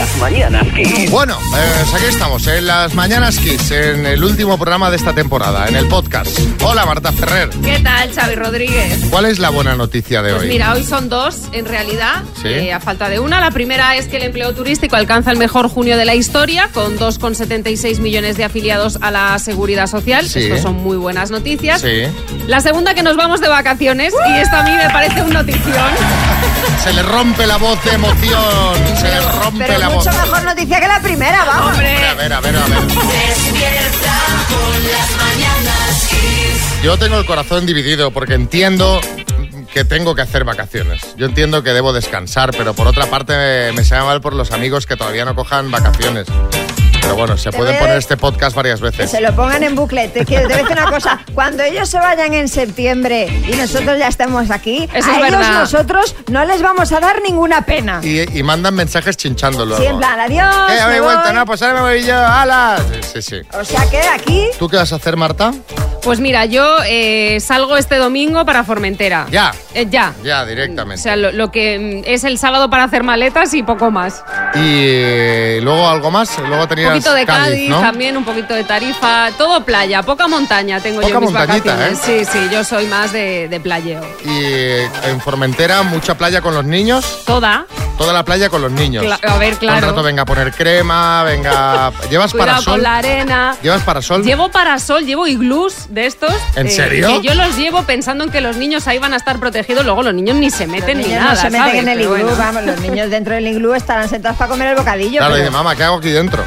[0.00, 1.10] Las mañanas Kiss.
[1.10, 5.68] Bueno, pues aquí estamos, en las Mañanas Kiss, en el último programa de esta temporada,
[5.68, 6.38] en el podcast.
[6.62, 7.50] Hola, Marta Ferrer.
[7.62, 8.98] ¿Qué tal, Xavi Rodríguez?
[9.10, 10.48] ¿Cuál es la buena noticia de Pues hoy?
[10.48, 12.48] mira, hoy son dos, en realidad, Sí.
[12.48, 13.40] eh, a falta de una.
[13.40, 16.98] La primera es que el empleo turístico alcanza el mejor junio de la historia, con
[16.98, 20.26] 2,76 millones de afiliados a la Seguridad Social.
[20.26, 20.38] Sí.
[20.44, 21.82] Esto son muy buenas noticias.
[21.82, 22.04] Sí.
[22.46, 25.74] La segunda, que nos vamos de vacaciones, y esto a mí me parece una notición.
[26.82, 28.74] Se le rompe la voz de emoción.
[28.98, 30.06] Se le rompe Pero la voz.
[30.06, 31.72] mucho mejor noticia que la primera, vamos.
[31.72, 32.78] Hombre, A ver, a ver, a ver.
[32.82, 36.82] Despierta con las mañanas Kiss.
[36.82, 39.00] Yo tengo el corazón dividido porque entiendo
[39.72, 41.14] que tengo que hacer vacaciones.
[41.16, 44.86] Yo entiendo que debo descansar, pero por otra parte me, me mal por los amigos
[44.86, 46.26] que todavía no cojan vacaciones.
[47.00, 49.10] Pero bueno, se pueden poner este podcast varias Que veces.
[49.10, 50.08] se lo pongan en bucle.
[50.08, 51.20] Te quiero te voy a decir una cosa.
[51.34, 55.30] Cuando ellos se vayan en septiembre y nosotros ya estemos aquí, Eso a es ellos
[55.38, 55.60] verdad.
[55.60, 58.00] nosotros no les vamos a dar ninguna pena.
[58.02, 59.82] Y, y mandan mensajes chinchando luego.
[59.82, 60.54] Sí, en plan, adiós.
[60.68, 60.76] ¿Qué?
[60.76, 61.22] ¿Ya me vuelto?
[61.24, 61.32] voy.
[61.34, 62.16] No, pues ahora me voy yo.
[62.16, 62.78] ¡Hala!
[62.92, 63.58] Sí, sí, sí.
[63.58, 65.52] O sea que aquí ¿Tú qué vas a hacer, Marta?
[66.02, 69.26] pues mira, yo eh, salgo este domingo para Formentera.
[69.30, 69.52] Ya.
[69.74, 70.14] Eh, ya.
[70.24, 71.02] Ya, O directamente.
[71.02, 74.24] sea, lo, lo que mm, es el sábado para hacer maletas y poco más.
[74.54, 76.38] Y eh, luego algo más.
[76.38, 77.80] Luego Un poquito de Cádiz, Cádiz, ¿no?
[77.80, 81.72] también, un poquito de Tarifa, todo playa, poca montaña tengo yo Poca en mis montañita,
[81.76, 82.08] vacaciones.
[82.08, 82.24] ¿eh?
[82.26, 84.00] Sí, sí, yo soy más de, de playeo.
[84.24, 87.22] Y eh, en Formentera, mucha playa con los niños.
[87.26, 87.66] Toda.
[87.98, 89.04] Toda la playa con los niños.
[89.04, 89.88] Cla- a ver, claro.
[89.88, 91.92] rato venga a poner crema, venga.
[92.08, 92.72] ¿Llevas Cuidado parasol?
[92.74, 93.56] con la arena.
[93.62, 94.22] ¿Llevas parasol?
[94.24, 96.32] Llevo parasol, llevo iglús de estos.
[96.32, 97.08] eh, ¿En serio?
[97.08, 100.02] Que yo los llevo pensando en que los niños ahí van a estar protegidos, luego
[100.02, 101.34] los niños ni se los meten ni niños nada.
[101.34, 101.82] no se meten ¿sabes?
[101.82, 102.10] en el iglú.
[102.12, 105.18] bueno, Vamos, los niños dentro del iglú estarán sentados para comer el bocadillo.
[105.18, 106.42] Claro, pero- dice, mamá, ¿qué hago aquí dentro?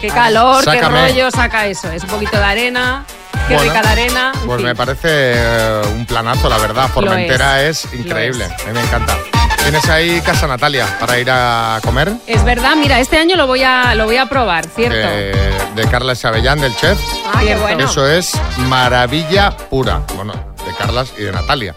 [0.00, 1.06] Qué calor, Sácame.
[1.06, 1.90] qué rollo, saca eso.
[1.90, 3.04] Es un poquito de arena,
[3.48, 4.32] qué Bueno, rica la arena.
[4.34, 4.66] en Pues fin.
[4.66, 6.88] me parece eh, un planazo, la verdad.
[6.88, 8.44] Formentera es, increíble.
[8.44, 8.62] es.
[8.64, 9.16] A mí me encanta.
[9.62, 12.12] ¿Tienes ahí Casa Natalia para ir a comer?
[12.28, 14.96] Es verdad, mira, este año lo voy a, lo voy a probar, ¿cierto?
[14.96, 15.32] De,
[15.74, 16.96] de Carlas Avellán, del chef.
[17.34, 17.84] Ah, qué bueno.
[17.84, 20.02] Eso es maravilla pura.
[20.14, 21.74] Bueno, de Carlas y de Natalia,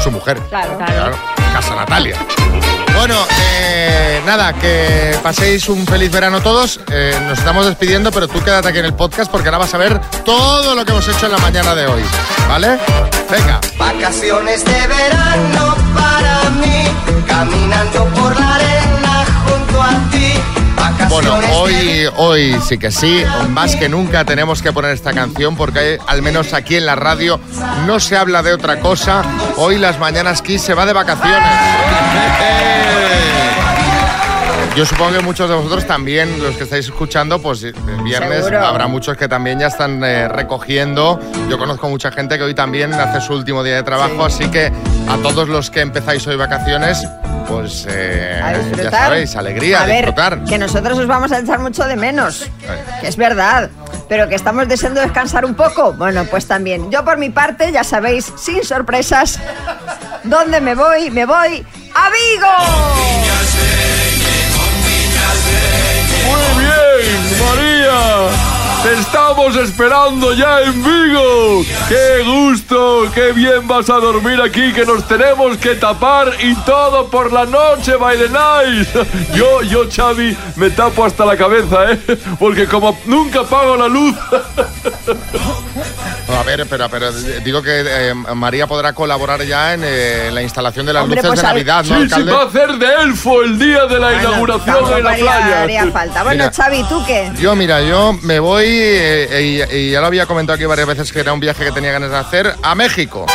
[0.00, 0.38] su mujer.
[0.48, 0.76] Claro.
[0.78, 1.16] Claro.
[1.52, 2.16] Casa Natalia.
[2.94, 6.80] Bueno, eh, nada, que paséis un feliz verano todos.
[6.90, 9.78] Eh, nos estamos despidiendo, pero tú quédate aquí en el podcast porque ahora vas a
[9.78, 12.02] ver todo lo que hemos hecho en la mañana de hoy.
[12.48, 12.78] ¿Vale?
[13.30, 13.60] Venga.
[13.78, 16.84] Vacaciones de verano para mí,
[17.26, 20.59] caminando por la arena junto a ti.
[21.08, 25.98] Bueno, hoy, hoy sí que sí, más que nunca tenemos que poner esta canción porque
[26.06, 27.40] al menos aquí en la radio
[27.86, 29.22] no se habla de otra cosa.
[29.56, 31.48] Hoy las mañanas Kiss se va de vacaciones.
[34.76, 38.64] Yo supongo que muchos de vosotros también, los que estáis escuchando, pues el viernes Seguro.
[38.64, 41.18] habrá muchos que también ya están eh, recogiendo.
[41.48, 44.72] Yo conozco mucha gente que hoy también hace su último día de trabajo, así que
[45.08, 47.04] a todos los que empezáis hoy vacaciones,
[47.50, 48.92] pues eh, A ya disfrutar.
[48.92, 50.44] sabéis, alegría, a ver, disfrutar.
[50.44, 52.48] que nosotros os vamos a echar mucho de menos.
[53.00, 53.70] Que es verdad.
[54.08, 55.92] Pero que estamos deseando descansar un poco.
[55.92, 56.90] Bueno, pues también.
[56.90, 59.38] Yo por mi parte, ya sabéis, sin sorpresas,
[60.24, 61.10] ¿dónde me voy?
[61.10, 62.56] Me voy a Vigo.
[66.26, 68.59] Muy bien, María.
[68.82, 71.62] Te estamos esperando ya en Vigo.
[71.86, 77.10] Qué gusto, qué bien vas a dormir aquí, que nos tenemos que tapar y todo
[77.10, 78.30] por la noche, by the.
[79.34, 82.00] Yo, yo, Xavi, me tapo hasta la cabeza, ¿eh?
[82.38, 84.16] Porque como nunca pago la luz.
[86.38, 90.86] A ver, pero, pero digo que eh, María podrá colaborar ya en eh, la instalación
[90.86, 92.86] de las Hombre, luces pues de al- Navidad, ¿no, Sí, sí, va a hacer de
[93.02, 95.62] elfo el día de la Bueno, inauguración en la haría- playa.
[95.62, 96.22] haría falta.
[96.22, 96.52] Bueno, Mira.
[96.56, 97.30] Xavi, ¿tú qué?
[97.38, 101.12] Yo, mira, yo me voy, eh, y, y ya lo había comentado aquí varias veces
[101.12, 103.26] que era un viaje que tenía ganas de hacer, a México.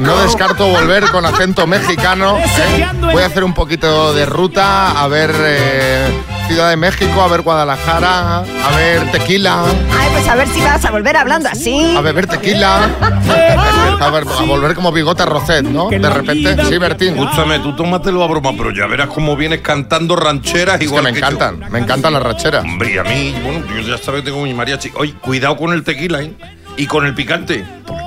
[0.00, 2.38] No descarto volver con acento mexicano.
[2.38, 2.86] ¿eh?
[3.00, 6.06] Voy a hacer un poquito de ruta, a ver eh,
[6.48, 10.84] Ciudad de México, a ver Guadalajara, a ver tequila, Ay, pues a ver si vas
[10.84, 11.94] a volver hablando así.
[11.96, 15.88] a beber tequila, a, ver, a volver como bigote Rocet, ¿no?
[15.88, 17.18] De repente, sí, Bertín.
[17.18, 21.04] Escúchame, tú tómatelo a broma, pero ya verás cómo vienes cantando rancheras Es que igual
[21.04, 22.62] me que encantan, me encantan las racheras.
[22.64, 22.70] yo.
[22.70, 24.90] Hombre, y a mí, bueno, yo ya sabes que tengo mi mariachi.
[24.96, 26.34] Oye, cuidado con el tequila, ¿eh?
[26.76, 27.64] Y con el picante.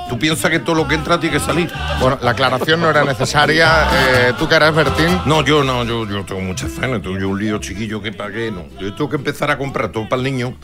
[0.08, 1.70] Tú piensas que todo lo que entra tiene que salir.
[2.00, 3.86] Bueno, la aclaración no era necesaria.
[3.92, 5.20] Eh, ¿Tú qué harás, Bertín?
[5.26, 6.88] No, yo no, yo, yo tengo mucha fe.
[6.88, 8.64] No tengo yo un lío chiquillo que pagué, no.
[8.80, 10.54] Yo tengo que empezar a comprar todo para el niño,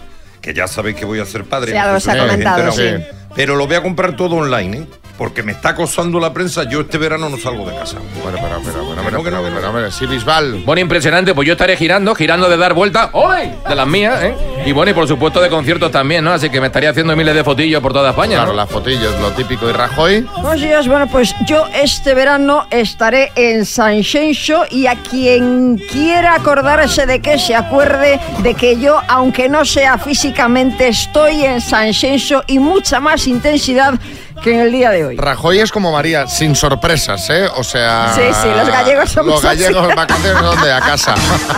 [0.40, 1.72] que ya sabéis que voy a ser padre.
[1.72, 2.88] Ya lo os ha comentado, sí.
[3.34, 4.86] Pero lo voy a comprar todo online, ¿eh?
[5.16, 7.98] Porque me está acosando la prensa, yo este verano no salgo de casa.
[8.22, 9.56] Bueno, pero, pero, pero, Que pero, no, que no, pero, que no.
[9.60, 10.62] pero, pero, sí, Bisbal.
[10.64, 13.50] Bueno, impresionante, pues yo estaré girando, girando de dar vuelta, ¡Oy!
[13.68, 14.34] De las mías, ¿eh?
[14.66, 16.32] Y bueno, y por supuesto de conciertos también, ¿no?
[16.32, 18.56] Así que me estaría haciendo miles de fotillos por toda España, Claro, ¿no?
[18.56, 19.68] las fotillos, lo típico.
[19.68, 20.26] ¿Y Rajoy?
[20.42, 26.34] Buenos días, bueno, pues yo este verano estaré en San Xenxo y a quien quiera
[26.34, 31.92] acordarse de que se acuerde de que yo, aunque no sea físicamente, estoy en San
[31.92, 33.94] Xenxo y mucha más intensidad
[34.42, 35.16] que en el día de hoy.
[35.16, 37.46] Rajoy es como María, sin sorpresas, ¿eh?
[37.56, 38.12] O sea...
[38.14, 39.96] Sí, sí, los gallegos somos Los gallegos así.
[39.96, 40.72] vacaciones, ¿dónde?
[40.72, 41.14] A casa.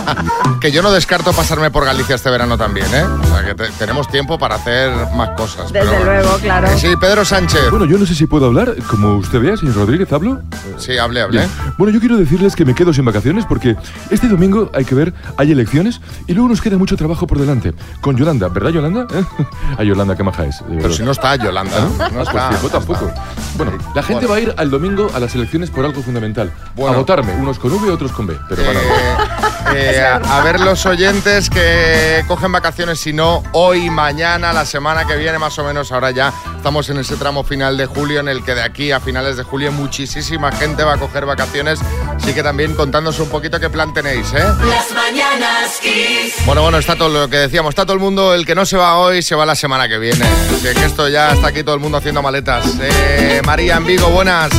[0.61, 3.03] que yo no descarto pasarme por Galicia este verano también, ¿eh?
[3.03, 5.71] O sea, que te- tenemos tiempo para hacer más cosas.
[5.73, 6.67] Desde pero- luego, claro.
[6.67, 7.69] Eh, Sí, Pedro Sánchez.
[7.71, 8.73] Bueno, yo no sé si puedo hablar.
[8.89, 10.41] Como usted vea, señor Rodríguez, ¿hablo?
[10.77, 11.39] Sí, hable, hable.
[11.39, 11.51] Bien.
[11.77, 13.75] Bueno, yo quiero decirles que me quedo sin vacaciones porque
[14.09, 17.73] este domingo hay que ver, hay elecciones y luego nos queda mucho trabajo por delante.
[18.01, 19.07] Con Yolanda, ¿verdad, Yolanda?
[19.13, 19.23] ¿Eh?
[19.77, 20.63] Ay, Yolanda, qué maja es.
[20.69, 21.79] Pero si no está Yolanda.
[21.79, 22.49] No, Ah, pues está.
[22.51, 23.11] sí, yo tampoco.
[23.55, 24.29] Bueno, la gente Bueno.
[24.29, 26.51] va a ir al domingo a las elecciones por algo fundamental.
[26.75, 26.93] Bueno.
[26.95, 28.37] A votarme, unos con V, otros con B.
[28.49, 29.75] Pero van a ver.
[29.75, 34.65] Eh, eh, a, a ver los oyentes que cogen vacaciones, si no, hoy, mañana, la
[34.65, 38.19] semana que viene, más o menos, ahora ya estamos en ese tramo final de julio,
[38.19, 41.79] en el que de aquí a finales de julio muchísima gente va a coger vacaciones.
[42.15, 44.39] Así que también contándonos un poquito qué plan tenéis, ¿eh?
[44.39, 46.45] Las mañanas Kiss.
[46.45, 48.77] Bueno, bueno, está todo lo que decíamos, está todo el mundo, el que no se
[48.77, 50.25] va hoy, se va la semana que viene.
[50.25, 52.56] Así que esto ya está aquí todo el mundo haciendo maletas.
[52.81, 54.49] Eh, María en Vigo, buenas.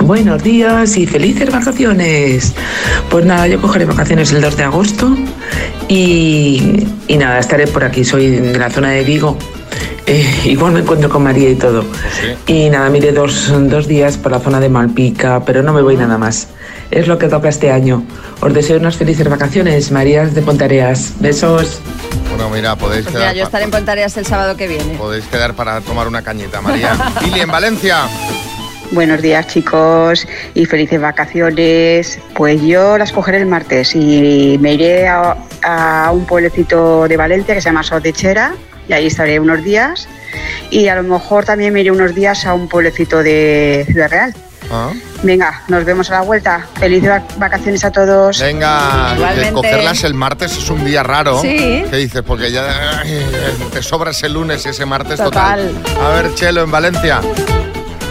[0.00, 2.54] Buenos días y felices vacaciones.
[3.10, 5.16] Pues nada, yo cogeré vacaciones el 2 de agosto
[5.88, 9.38] y, y nada, estaré por aquí, soy de la zona de Vigo.
[10.06, 11.82] Eh, igual me encuentro con María y todo.
[12.46, 15.96] Y nada, mire dos, dos días por la zona de Malpica, pero no me voy
[15.96, 16.48] nada más.
[16.90, 18.04] Es lo que toca este año.
[18.40, 21.14] Os deseo unas felices vacaciones, Marías de Pontareas.
[21.20, 21.80] Besos.
[22.28, 24.94] Bueno, mira, podéis Pues mira, quedar, yo pa- estaré en Pontareas el sábado que viene.
[24.98, 26.92] podéis quedar para tomar una cañita, María.
[27.22, 28.06] Lili, en Valencia.
[28.90, 32.18] Buenos días chicos y felices vacaciones.
[32.36, 37.54] Pues yo las cogeré el martes y me iré a, a un pueblecito de Valencia
[37.54, 38.52] que se llama Sotechera
[38.88, 40.08] y ahí estaré unos días.
[40.70, 44.34] Y a lo mejor también me iré unos días a un pueblecito de Ciudad Real.
[44.72, 44.90] Ah.
[45.22, 46.66] Venga, nos vemos a la vuelta.
[46.80, 48.40] Felices vac- vacaciones a todos.
[48.40, 49.14] Venga,
[49.52, 51.40] cogerlas el martes es un día raro.
[51.40, 51.84] Sí.
[51.90, 52.22] ¿Qué dices?
[52.26, 53.20] Porque ya ay,
[53.72, 55.70] te sobra ese lunes y ese martes Total.
[55.70, 56.02] total.
[56.04, 57.20] A ver, Chelo, en Valencia.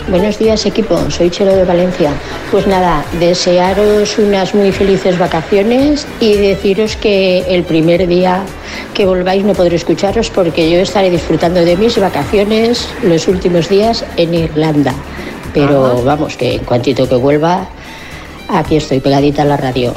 [0.10, 2.12] Buenos días equipo, soy Chelo de Valencia.
[2.52, 8.44] Pues nada, desearos unas muy felices vacaciones y deciros que el primer día
[8.94, 14.04] que volváis no podré escucharos porque yo estaré disfrutando de mis vacaciones los últimos días
[14.18, 14.94] en Irlanda.
[15.54, 17.70] Pero vamos, que en cuantito que vuelva,
[18.50, 19.94] aquí estoy pegadita a la radio.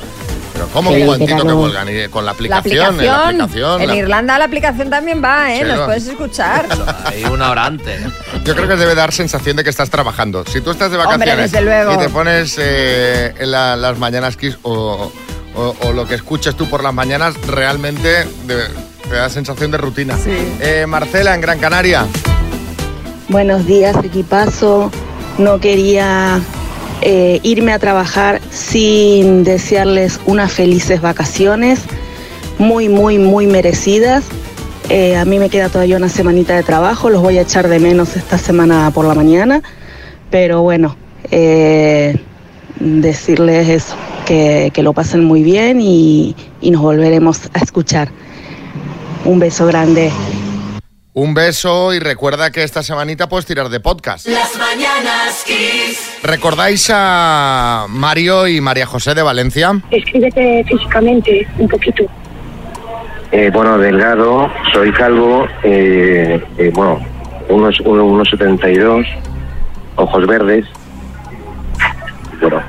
[0.57, 1.45] Pero ¿cómo un guantito
[1.85, 2.05] que?
[2.05, 2.99] ¿Y con la La aplicación?
[3.01, 3.83] En la aplicación.
[3.83, 5.59] En la- Irlanda la aplicación también va, ¿eh?
[5.63, 5.87] Sí, Nos va.
[5.87, 6.67] puedes escuchar.
[7.05, 8.01] Ahí una hora antes.
[8.45, 10.45] Yo creo que debe dar sensación de que estás trabajando.
[10.47, 11.93] Si tú estás de Hombre, vacaciones desde luego.
[11.93, 15.13] y te pones eh, en la- las mañanas Kiss o,
[15.55, 20.17] o- o lo que escuches tú por las mañanas, realmente te da sensación de rutina.
[20.61, 22.07] Eh, Marcela, en Gran Canaria.
[23.29, 24.91] Buenos días, equipazo.
[25.39, 26.41] No quería
[27.03, 31.81] eh, irme a trabajar sin desearles unas felices vacaciones,
[32.59, 34.25] muy, muy, muy merecidas.
[34.89, 37.79] Eh, a mí me queda todavía una semanita de trabajo, los voy a echar de
[37.79, 39.63] menos esta semana por la mañana,
[40.31, 40.97] pero bueno,
[41.31, 42.17] eh,
[42.79, 43.97] decirles eso,
[44.27, 48.09] que, que lo pasen muy bien y, y nos volveremos a escuchar.
[49.25, 50.13] Un beso grande.
[51.19, 54.27] Un beso y recuerda que esta semanita puedes tirar de podcast.
[54.29, 56.19] Las mañanas Kiss.
[56.23, 59.81] ¿Recordáis a Mario y María José de Valencia?
[59.91, 62.03] Escríbete físicamente un poquito.
[63.33, 67.01] Eh, bueno, delgado, soy calvo, eh, eh, bueno,
[67.49, 69.07] unos, uno- unos 72,
[69.97, 70.67] ojos verdes.
[72.43, 72.63] Bueno,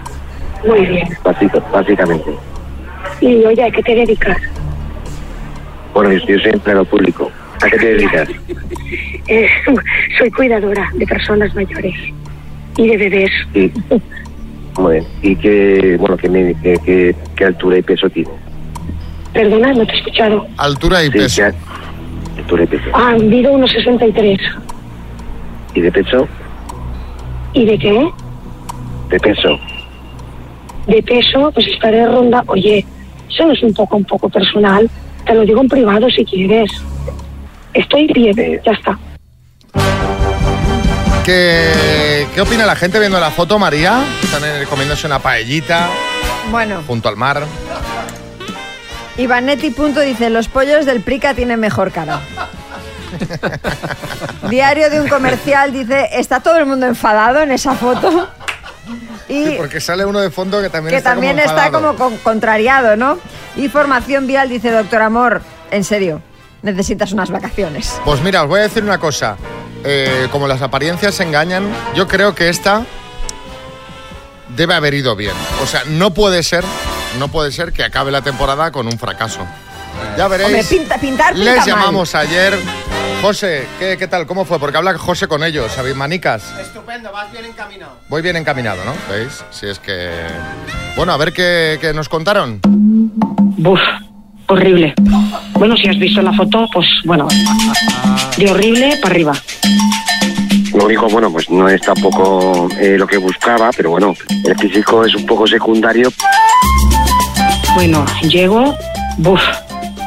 [0.66, 1.10] Muy bien.
[1.22, 2.32] básico- básicamente.
[3.20, 4.38] Y oye, ¿a qué te dedicas?
[5.94, 7.30] Bueno, yo, yo soy empleado público.
[7.62, 8.30] ¿A qué te dedicas?
[9.28, 9.48] Eh,
[10.18, 11.94] soy cuidadora de personas mayores
[12.78, 13.32] y de bebés.
[13.54, 13.72] Y,
[14.80, 15.06] muy bien.
[15.22, 18.34] ¿Y qué, bueno, qué, me- qué, qué- qué altura y peso tienes?
[19.34, 20.48] Perdona, no te he escuchado.
[20.58, 21.42] Altura y Sí, peso.
[22.36, 22.86] ¿qué altura y peso?
[22.94, 24.40] Ah, mido unos 63.
[25.74, 26.28] ¿Y de peso?
[27.54, 28.10] ¿Y de qué?
[29.10, 29.60] De peso.
[30.88, 32.44] De peso, pues estaré ronda.
[32.48, 32.86] Oye,
[33.30, 34.90] eso no es un poco, un poco personal.
[35.26, 36.72] Te lo digo en privado si quieres.
[37.78, 38.98] Estoy bien, ya está.
[41.24, 44.04] ¿Qué, ¿Qué opina la gente viendo la foto, María?
[44.24, 45.88] Están comiéndose una paellita
[46.50, 47.44] Bueno, junto al mar.
[49.18, 52.22] Ivanetti punto dice, los pollos del Prica tienen mejor cara.
[54.50, 58.30] Diario de un comercial dice, está todo el mundo enfadado en esa foto.
[59.28, 61.96] Y Sí, porque sale uno de fondo que también que está también como está como
[61.96, 63.20] con- contrariado, ¿no?
[63.58, 65.42] Y formación vial dice, doctor Amor,
[65.72, 66.22] en serio,
[66.62, 68.00] necesitas unas vacaciones.
[68.06, 69.38] Pues mira, os voy a decir una cosa.
[69.84, 71.64] Eh, como las apariencias engañan,
[71.96, 72.84] yo creo que esta
[74.56, 75.34] debe haber ido bien.
[75.62, 76.64] O sea, no puede ser,
[77.20, 79.46] no puede ser que acabe la temporada con un fracaso.
[80.18, 80.48] Ya veréis.
[80.50, 81.66] Hombre, pinta- pintar pinta Les mal.
[81.68, 82.58] llamamos ayer.
[83.22, 84.28] José, ¿qué, qué tal?
[84.28, 84.60] ¿Cómo fue?
[84.60, 85.96] Porque habla José con ellos, ¿sabéis?
[85.96, 86.54] Manicas.
[86.60, 87.98] Estupendo, vas bien encaminado.
[88.10, 88.94] Voy bien encaminado, ¿no?
[89.10, 89.44] ¿Veis?
[89.50, 90.12] Si es que...
[90.96, 92.60] Bueno, a ver qué, qué nos contaron.
[92.64, 93.80] Buf,
[94.48, 94.94] horrible.
[95.54, 97.28] Bueno, si has visto la foto, pues bueno,
[98.38, 99.34] de horrible para arriba.
[100.74, 104.14] Lo único, bueno, pues no es tampoco eh, lo que buscaba, pero bueno,
[104.46, 106.12] el físico es un poco secundario.
[107.76, 108.76] Bueno, llego,
[109.18, 109.42] buf,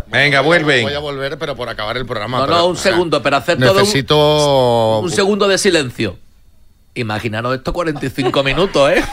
[0.07, 0.81] Venga, vuelve.
[0.81, 2.39] Voy a volver, pero por acabar el programa.
[2.39, 5.00] No, pero, no, un segundo, pero hacer todo un- Necesito...
[5.00, 6.17] Un segundo de silencio.
[6.95, 9.03] Imaginaros esto 45 minutos, ¿eh?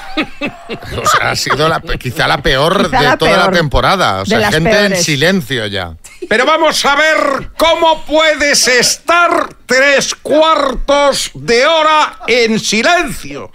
[0.97, 3.47] O sea, ha sido la, quizá la peor Quizá de la toda peor.
[3.53, 4.17] la temporada.
[4.23, 5.05] O De sea, gente en peores.
[5.05, 5.95] silencio ya.
[6.29, 13.51] Pero vamos a ver cómo puedes estar tres cuartos de hora en silencio.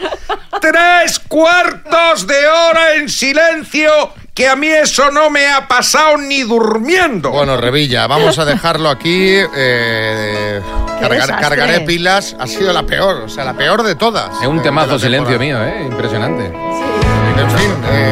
[0.62, 3.92] Tres cuartos de hora en silencio,
[4.34, 7.32] que a mí eso no me ha pasado ni durmiendo.
[7.32, 9.36] Bueno, Revilla, vamos a dejarlo aquí.
[9.56, 10.62] eh,
[11.02, 12.36] cargar- cargaré pilas.
[12.40, 14.30] Ha sido la peor, o sea, la peor de todas.
[14.42, 15.84] Es un temazo silencio mío, ¿eh?
[15.90, 16.46] Impresionante.
[16.46, 18.12] En fin, eh,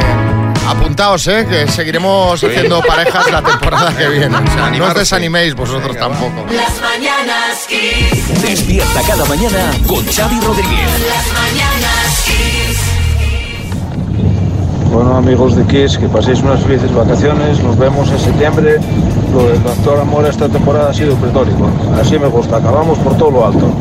[0.69, 1.45] apuntaos, ¿eh?
[1.49, 4.35] Que seguiremos haciendo parejas la temporada que viene.
[4.35, 6.45] O sea, no os desaniméis vosotros tampoco.
[6.51, 8.41] Las mañanas Kiss.
[8.41, 10.89] Despierta cada mañana con Xavi Rodríguez.
[11.07, 12.77] Las mañanas Kiss.
[14.91, 17.61] Bueno, amigos de Kiss, que paséis unas felices vacaciones.
[17.61, 18.79] Nos vemos en septiembre.
[19.33, 21.69] Lo del Doctor Amor esta temporada ha sido pretórico.
[21.99, 22.57] Así me gusta.
[22.57, 23.71] Acabamos por todo lo alto.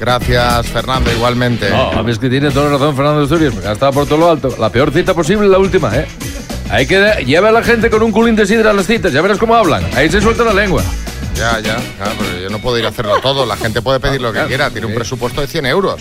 [0.00, 1.68] Gracias, Fernando, igualmente.
[1.68, 4.30] No, a ver, es que tiene toda la razón Fernando Asturias, estado por todo lo
[4.30, 4.54] alto.
[4.58, 6.06] La peor cita posible es la última, ¿eh?
[6.70, 9.20] Hay que llevar a la gente con un culín de sidra a las citas, ya
[9.20, 9.84] verás cómo hablan.
[9.94, 10.82] Ahí se suelta la lengua.
[11.34, 13.44] Ya, ya, claro, pero yo no puedo ir a hacerlo todo.
[13.44, 14.70] La gente puede pedir lo que quiera.
[14.70, 16.00] Tiene un presupuesto de 100 euros.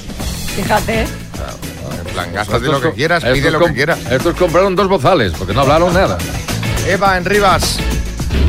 [0.55, 1.01] Fíjate.
[1.01, 3.99] En plan, gástate lo que quieras, pide lo que quieras.
[4.09, 6.17] Estos compraron dos bozales, porque no hablaron nada.
[6.87, 7.79] Eva, en Rivas.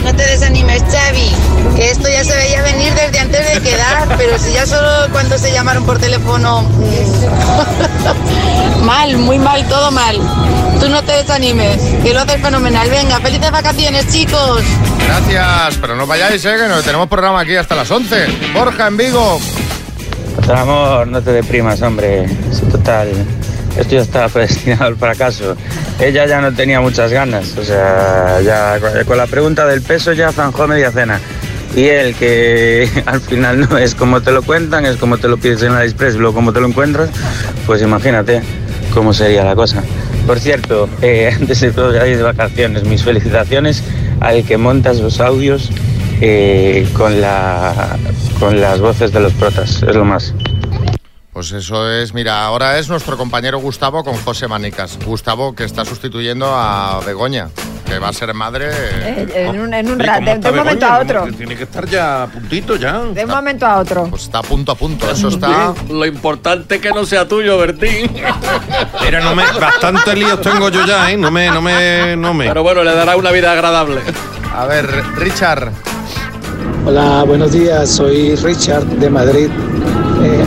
[0.05, 1.31] No te desanimes, Xavi,
[1.77, 5.39] que esto ya se veía venir desde antes de quedar, pero si ya solo cuando
[5.39, 6.63] se llamaron por teléfono...
[8.83, 10.17] mal, muy mal, todo mal.
[10.81, 12.89] Tú no te desanimes, que lo haces fenomenal.
[12.89, 14.63] Venga, felices vacaciones, chicos.
[15.07, 16.57] Gracias, pero no vayáis, ¿eh?
[16.57, 18.27] Que no tenemos programa aquí hasta las 11.
[18.55, 19.39] Borja, en Vigo.
[20.37, 22.25] Total amor, no te deprimas, hombre.
[22.25, 23.13] Es Total,
[23.81, 25.57] esto ya estaba predestinado al fracaso.
[25.99, 30.33] Ella ya no tenía muchas ganas, o sea, ya con- la pregunta del peso ya
[30.33, 31.21] zanjó media cena.
[31.77, 35.37] Y él, que al final no es como te lo cuentan, es como te lo
[35.39, 37.11] pides en la Express luego como te lo encuentras,
[37.67, 38.43] pues imagínate
[38.93, 39.83] cómo sería la cosa.
[40.27, 43.83] Por cierto, eh, antes de todo, ya de vacaciones, mis felicitaciones
[44.21, 45.71] al que montas los audios
[46.21, 47.97] eh, con, la,
[48.39, 50.35] con las voces de los protas, es lo más.
[51.41, 54.99] Pues eso es, mira, ahora es nuestro compañero Gustavo con José Manicas.
[55.03, 57.49] Gustavo que está sustituyendo a Begoña,
[57.87, 58.69] que va a ser madre.
[58.71, 61.27] Eh, en un, en un ¿Y rato, de, un momento a otro.
[61.35, 62.99] Tiene- que estar ya a puntito ya.
[62.99, 64.09] De un momento a otro.
[64.11, 65.73] Pues está punto a punto, eso está.
[65.89, 68.11] Lo importante es que no sea tuyo, Bertín.
[69.03, 71.17] Mira, no me, bastante líos tengo yo ya, ¿eh?
[71.17, 72.49] No me, no me, no me.
[72.49, 74.03] Pero bueno, le dará una vida agradable.
[74.55, 75.73] A ver, Richard.
[76.85, 77.89] Hola, buenos días.
[77.89, 79.49] Soy Richard de Madrid.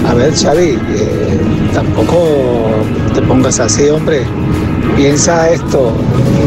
[0.08, 1.40] A ver, Xavi, eh,
[1.74, 2.28] tampoco
[3.14, 4.24] te pongas así, hombre.
[4.96, 5.94] Piensa esto,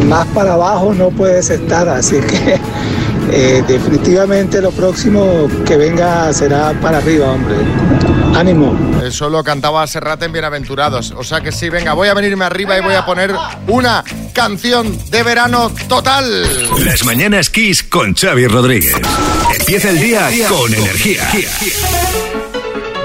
[0.06, 2.60] más para abajo no puedes estar, así que
[3.32, 7.56] eh, definitivamente lo próximo que venga será para arriba, hombre.
[8.34, 8.76] Ánimo.
[9.02, 11.12] Eso lo cantaba Serrat en Bienaventurados.
[11.16, 13.34] O sea que sí, venga, voy a venirme arriba y voy a poner
[13.66, 16.44] una canción de verano total.
[16.84, 18.94] Las mañanas Kiss con Xavi Rodríguez.
[19.58, 21.26] Empieza el día con energía.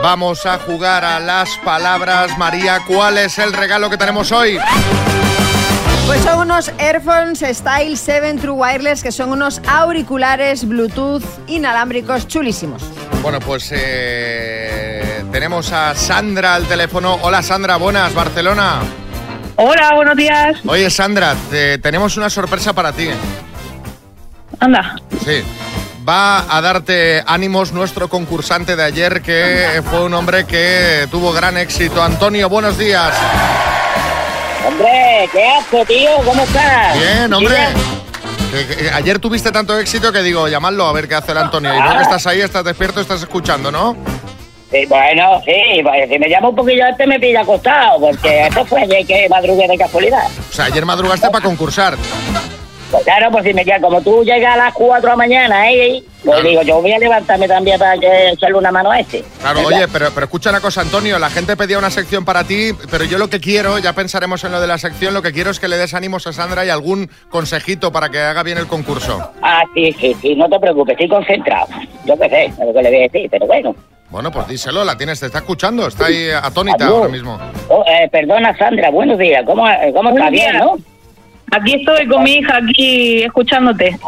[0.01, 2.35] Vamos a jugar a las palabras.
[2.37, 4.57] María, ¿cuál es el regalo que tenemos hoy?
[6.07, 12.81] Pues son unos Airphones Style 7 True Wireless, que son unos auriculares Bluetooth inalámbricos chulísimos.
[13.21, 17.19] Bueno, pues eh, tenemos a Sandra al teléfono.
[17.21, 18.79] Hola Sandra, buenas, Barcelona.
[19.57, 20.57] Hola, buenos días.
[20.65, 23.09] Oye Sandra, te- tenemos una sorpresa para ti.
[24.59, 24.95] Anda.
[25.23, 25.43] Sí.
[26.07, 31.57] Va a darte ánimos nuestro concursante de ayer, que fue un hombre que tuvo gran
[31.57, 32.01] éxito.
[32.01, 33.13] Antonio, buenos días.
[34.67, 36.09] Hombre, ¿qué haces, tío?
[36.25, 36.97] ¿Cómo estás?
[36.97, 37.57] Bien, hombre.
[38.93, 41.71] Ayer tuviste tanto éxito que digo, llamadlo a ver qué hace el Antonio.
[41.73, 43.95] Y veo que estás ahí, estás despierto, estás escuchando, ¿no?
[44.71, 48.65] Sí, bueno, sí, pues, si me llama un poquillo este me pilla acostado, porque esto
[48.65, 50.25] fue ayer que madrugué de casualidad.
[50.49, 51.97] O sea, ayer madrugaste para concursar.
[52.91, 55.71] Pues claro, pues si me queda, como tú llegas a las 4 de la mañana,
[55.71, 56.03] ¿eh?
[56.25, 59.23] Pues digo, yo voy a levantarme también para que echarle una mano a este.
[59.39, 59.77] Claro, ¿Verdad?
[59.77, 63.05] oye, pero, pero escucha una cosa, Antonio, la gente pedía una sección para ti, pero
[63.05, 65.59] yo lo que quiero, ya pensaremos en lo de la sección, lo que quiero es
[65.59, 69.31] que le des ánimos a Sandra y algún consejito para que haga bien el concurso.
[69.41, 71.67] Ah, sí, sí, sí, no te preocupes, estoy concentrado.
[72.05, 73.75] Yo qué sé, es lo que le voy a decir, pero bueno.
[74.09, 76.97] Bueno, pues díselo, la tienes, te está escuchando, está ahí atónita Adiós.
[76.97, 77.39] ahora mismo.
[77.69, 79.43] Oh, eh, perdona, Sandra, buenos días.
[79.45, 80.29] ¿Cómo, eh, cómo está?
[80.29, 80.57] Bien.
[80.57, 80.77] ¿no?
[81.51, 83.99] Aquí estoy con mi hija, aquí escuchándote.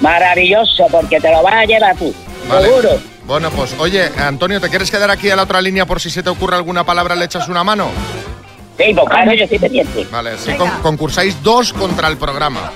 [0.00, 2.14] Maravilloso, porque te lo vas a llevar tú.
[2.48, 2.66] Vale.
[2.68, 2.88] Seguro.
[3.24, 6.22] Bueno, pues oye, Antonio, ¿te quieres quedar aquí a la otra línea por si se
[6.22, 7.88] te ocurre alguna palabra, le echas una mano?
[8.78, 10.06] Sí, pues claro, yo estoy pendiente.
[10.12, 12.70] Vale, si con- concursáis dos contra el programa.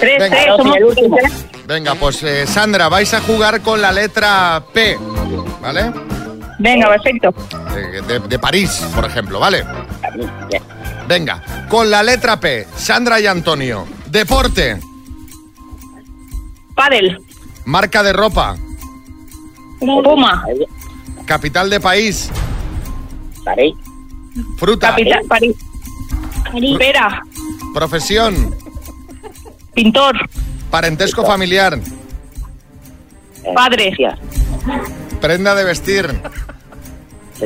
[0.00, 0.36] Tres, Venga.
[0.36, 1.16] tres, somos el último.
[1.66, 4.98] Venga, pues eh, Sandra, vais a jugar con la letra P,
[5.62, 5.92] ¿vale?
[6.58, 7.32] Venga, perfecto.
[7.76, 9.64] Eh, de, de París, por ejemplo, ¿vale?
[11.06, 13.86] Venga, con la letra P, Sandra y Antonio.
[14.06, 14.80] Deporte,
[16.74, 17.18] Padel,
[17.66, 18.56] marca de ropa,
[19.80, 20.44] Puma,
[21.26, 22.30] capital de país,
[23.44, 23.74] París,
[24.56, 25.56] fruta, Capital, París,
[26.78, 27.22] Pera,
[27.74, 28.54] profesión,
[29.74, 30.16] Pintor,
[30.70, 31.78] parentesco familiar,
[33.54, 33.94] Padre,
[35.20, 36.08] prenda de vestir,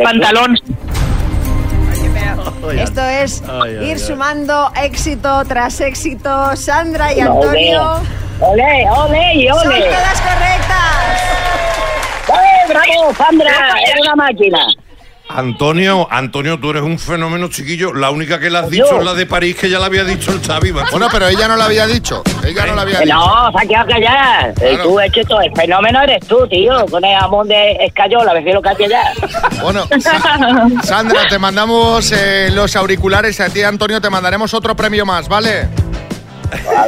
[0.02, 0.58] Pantalón.
[2.72, 3.98] Esto es Ay, ay, ir ay.
[3.98, 6.54] sumando éxito tras éxito.
[6.56, 8.00] Sandra y Ole, Antonio.
[8.40, 9.80] Ole, ole y Son ole.
[9.80, 10.78] todas correctas.
[12.28, 13.50] ¡Eh, bravo, Sandra!
[13.86, 14.66] ¡Eres una máquina!
[15.28, 17.92] Antonio, Antonio, tú eres un fenómeno chiquillo.
[17.92, 20.32] La única que le has dicho es la de París, que ya la había dicho
[20.32, 20.70] el Xavi.
[20.70, 22.22] Bueno, pero ella no lo había dicho.
[22.44, 23.14] Ella no lo había Eh, dicho.
[23.14, 24.54] No, se ha quedado callada.
[24.54, 24.72] Claro.
[24.74, 26.86] Y tú, que todo el fenómeno eres tú, tío.
[26.86, 29.12] Con el amor de escayola, prefiero que allá.
[29.62, 35.04] Bueno, Sa- Sandra, te mandamos eh, los auriculares a ti, Antonio, te mandaremos otro premio
[35.04, 35.68] más, ¿vale?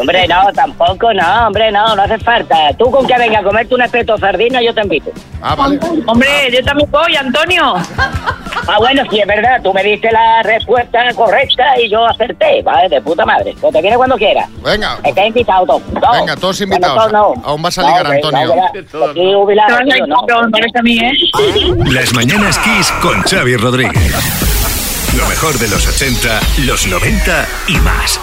[0.00, 2.56] Hombre, no, tampoco, no, hombre, no, no hace falta.
[2.78, 5.10] Tú con que venga a comerte un espeto de sardina, yo te invito.
[5.42, 5.78] Ah, vale.
[6.06, 7.74] Hombre, yo también voy, Antonio.
[8.68, 12.88] Ah, bueno, sí, es verdad, tú me diste la respuesta correcta y yo acerté, vale,
[12.88, 13.54] de puta madre.
[13.60, 14.48] Pues te viene cuando quieras.
[14.62, 14.98] Venga.
[15.04, 15.80] Estás invitado, todo.
[16.00, 16.12] todo.
[16.12, 17.12] Venga, todos Bueno, invitados.
[17.12, 17.34] no.
[17.44, 18.46] Aún vas a ligar, No, Antonio.
[18.46, 18.66] no, verá,
[19.10, 20.16] aquí jubilado, Te vas a ir tío, no.
[20.16, 21.12] campeón, parece a mí, ¿eh?
[21.92, 24.14] Las mañanas Kiss con Xavi Rodríguez.
[25.16, 28.20] Lo mejor de los 80, los 90 y más.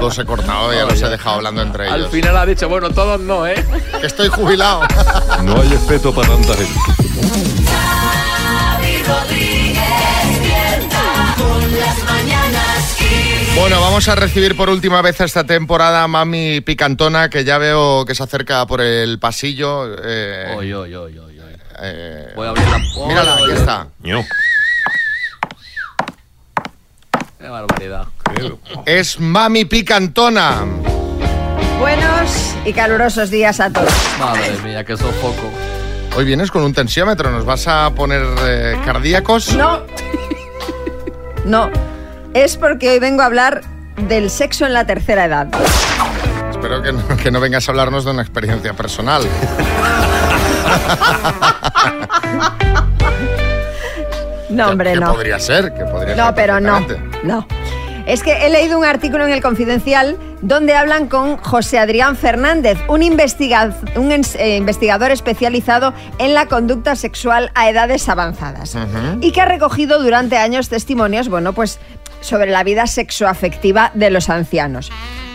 [0.00, 1.94] Los he cortado, ya los he dejado hablando entre ellos.
[2.06, 3.64] Al final ha dicho, bueno, todos no, ¿eh?
[4.02, 4.82] Estoy jubilado.
[5.42, 6.74] No hay respeto para tanta gente.
[7.64, 9.78] Xavi Rodríguez
[10.30, 13.54] despierta con las mañanas Kiss.
[13.56, 18.04] Bueno, vamos a recibir por última vez esta temporada a Mami Picantona, que ya veo
[18.04, 19.86] que se acerca por el pasillo.
[20.04, 21.52] eh, Oy, oy, oy, oy, oy.
[21.82, 23.06] eh, Voy a abrir la puerta.
[23.08, 23.86] Mírala, aquí está.
[27.38, 28.08] Qué barbaridad.
[28.84, 30.64] Es Mami Picantona.
[31.78, 33.92] Buenos y calurosos días a todos.
[34.18, 35.48] Madre mía, qué sofoco.
[36.16, 39.54] Hoy vienes con un tensiómetro, ¿nos vas a poner eh, cardíacos?
[39.54, 39.82] No.
[41.44, 41.70] No.
[42.34, 43.62] Es porque hoy vengo a hablar
[44.08, 45.46] del sexo en la tercera edad.
[46.50, 49.22] Espero que no, que no vengas a hablarnos de una experiencia personal.
[54.50, 55.12] No, hombre, que no.
[55.12, 56.24] podría ser, que podría ser.
[56.24, 56.80] No, pero no.
[57.24, 57.46] No.
[58.06, 62.78] Es que he leído un artículo en el Confidencial donde hablan con José Adrián Fernández,
[62.88, 68.74] un, investiga- un eh, investigador especializado en la conducta sexual a edades avanzadas
[69.20, 71.78] y que ha recogido durante años testimonios, bueno, pues
[72.22, 74.90] sobre la vida sexoafectiva de los ancianos.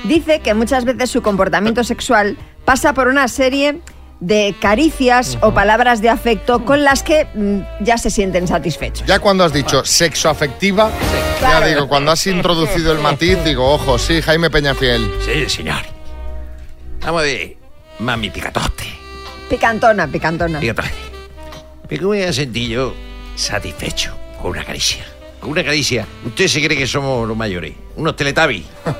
[0.05, 3.79] Dice que muchas veces su comportamiento sexual pasa por una serie
[4.23, 9.05] de caricias o palabras de afecto con las que mm, ya se sienten satisfechos.
[9.05, 10.89] Ya cuando has dicho sexo afectiva,
[11.41, 11.67] ya Claro.
[11.67, 15.11] digo, cuando has introducido el matiz, digo, ojo, sí, Jaime Peñafiel.
[15.25, 15.81] Sí, señor.
[17.01, 17.57] Vamos de
[17.99, 18.85] mami picatote.
[19.49, 20.59] Picantona, picantona.
[20.61, 20.89] Picatote.
[21.89, 22.93] Me voy a sentir yo
[23.35, 25.03] satisfecho con una caricia.
[25.43, 26.07] Con una caricia.
[26.25, 27.73] Usted se cree que somos los mayores.
[27.97, 28.63] Unos teletubbies.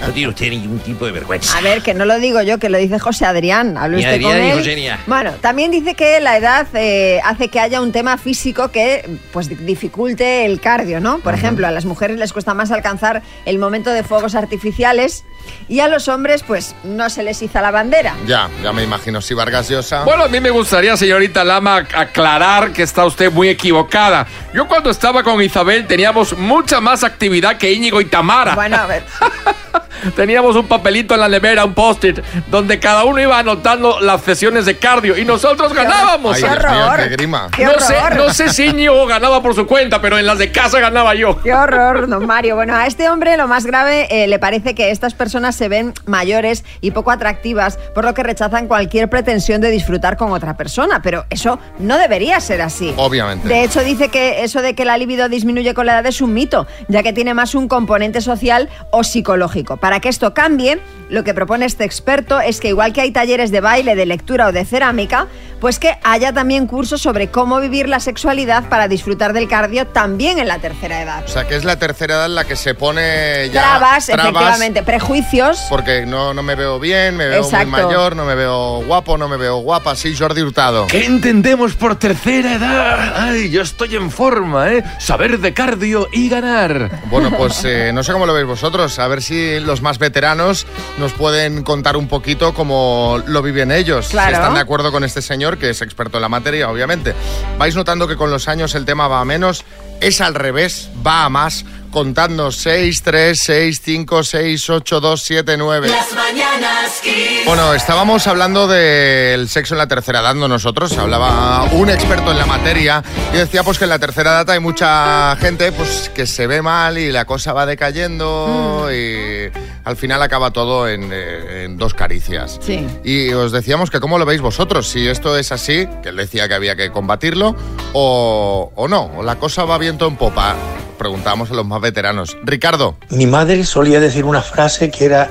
[0.00, 1.58] No tiene usted ningún tipo de vergüenza.
[1.58, 3.76] A ver, que no lo digo yo, que lo dice José Adrián.
[3.76, 4.56] Hable Ni usted Adrián con ni él.
[4.58, 4.98] Josenia.
[5.06, 9.48] Bueno, también dice que la edad eh, hace que haya un tema físico que pues
[9.66, 11.18] dificulte el cardio, ¿no?
[11.18, 15.24] Por ejemplo, a las mujeres les cuesta más alcanzar el momento de fuegos artificiales
[15.68, 18.16] y a los hombres pues no se les iza la bandera.
[18.26, 20.04] Ya, ya me imagino, si Vargas Llosa.
[20.04, 24.26] Bueno, a mí me gustaría, señorita Lama, aclarar que está usted muy equivocada.
[24.54, 28.54] Yo cuando estaba con Isabel teníamos mucha más actividad que Íñigo y Tamara.
[28.54, 29.02] Bueno, a ver.
[30.14, 32.18] Teníamos un papelito en la nevera, un post-it,
[32.50, 36.36] donde cada uno iba anotando las sesiones de cardio y nosotros ganábamos.
[36.36, 37.48] Ay, Dios mío, qué grima.
[37.54, 38.16] ¡Qué no, sé, horror!
[38.16, 41.40] no sé si Íñigo ganaba por su cuenta, pero en las de casa ganaba yo.
[41.42, 42.56] Qué horror, don Mario.
[42.56, 45.94] Bueno, a este hombre lo más grave eh, le parece que estas personas se ven
[46.06, 51.00] mayores y poco atractivas, por lo que rechazan cualquier pretensión de disfrutar con otra persona.
[51.02, 52.92] Pero eso no debería ser así.
[52.96, 53.48] Obviamente.
[53.48, 56.34] De hecho, dice que eso de que la libido disminuye con la edad es un
[56.34, 59.76] mito, ya que tiene más un componente social o psicológico.
[59.88, 63.50] Para que esto cambie, lo que propone este experto es que igual que hay talleres
[63.50, 65.28] de baile, de lectura o de cerámica,
[65.60, 70.38] pues que haya también cursos sobre cómo vivir la sexualidad para disfrutar del cardio también
[70.38, 71.24] en la tercera edad.
[71.24, 73.62] O sea, que es la tercera edad la que se pone ya.
[73.62, 75.66] Trabas, efectivamente, prejuicios.
[75.68, 77.66] Porque no, no me veo bien, me veo Exacto.
[77.66, 79.96] muy mayor, no me veo guapo, no me veo guapa.
[79.96, 80.86] Sí, Jordi Hurtado.
[80.86, 83.14] ¿Qué entendemos por tercera edad?
[83.16, 84.84] Ay, yo estoy en forma, ¿eh?
[84.98, 87.02] Saber de cardio y ganar.
[87.06, 88.98] Bueno, pues eh, no sé cómo lo veis vosotros.
[88.98, 90.66] A ver si los más veteranos
[90.98, 94.08] nos pueden contar un poquito cómo lo viven ellos.
[94.08, 94.30] Claro.
[94.30, 97.14] Si están de acuerdo con este señor, que es experto en la materia, obviamente.
[97.58, 99.64] Vais notando que con los años el tema va a menos.
[100.00, 101.64] Es al revés, va a más.
[101.90, 105.88] Contando 6, 3, 6, 5, 6, 8, 2, 7, 9.
[105.88, 107.46] Las mañanas Kiss.
[107.46, 112.38] Bueno, estábamos hablando del sexo en la tercera edad, no nosotros, hablaba un experto en
[112.38, 116.26] la materia y decía pues que en la tercera edad hay mucha gente pues que
[116.26, 119.50] se ve mal y la cosa va decayendo y
[119.84, 122.58] al final acaba todo en, eh, en dos caricias.
[122.60, 122.86] Sí.
[123.04, 126.48] Y os decíamos que cómo lo veis vosotros, si esto es así, que él decía
[126.48, 127.56] que había que combatirlo,
[127.94, 130.54] o, o no, o la cosa va viento en popa.
[130.98, 132.36] Preguntábamos a los más veteranos.
[132.42, 132.96] Ricardo.
[133.10, 135.28] Mi madre solía decir una frase que era,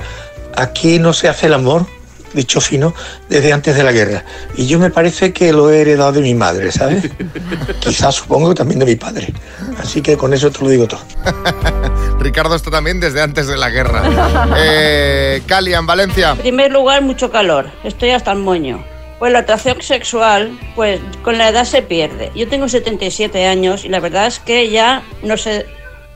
[0.56, 1.86] aquí no se hace el amor,
[2.32, 2.94] dicho fino,
[3.28, 4.24] desde antes de la guerra.
[4.56, 7.10] Y yo me parece que lo he heredado de mi madre, ¿sabes?
[7.80, 9.32] Quizás supongo también de mi padre.
[9.78, 11.00] Así que con eso te lo digo todo.
[12.18, 14.02] Ricardo está también desde antes de la guerra.
[14.56, 16.30] Eh, Cali, en Valencia.
[16.30, 17.70] En primer lugar, mucho calor.
[17.84, 18.84] Estoy hasta el moño.
[19.18, 22.30] Pues la atracción sexual, pues con la edad se pierde.
[22.36, 25.66] Yo tengo 77 años y la verdad es que ya no sé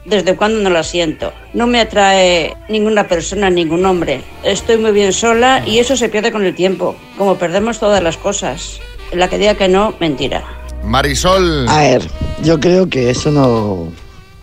[0.05, 1.33] desde cuándo no la siento.
[1.53, 4.23] No me atrae ninguna persona, ningún hombre.
[4.43, 8.17] Estoy muy bien sola y eso se pierde con el tiempo, como perdemos todas las
[8.17, 8.81] cosas.
[9.13, 10.45] La que diga que no, mentira.
[10.85, 11.69] Marisol.
[11.69, 12.03] A ver,
[12.43, 13.93] yo creo que eso no,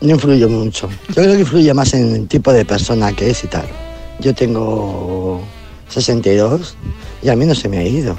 [0.02, 0.90] no influye mucho.
[1.10, 3.66] Yo creo que influye más en el tipo de persona que es y tal.
[4.20, 5.42] Yo tengo
[5.90, 6.76] 62
[7.22, 8.16] y a mí no se me ha ido.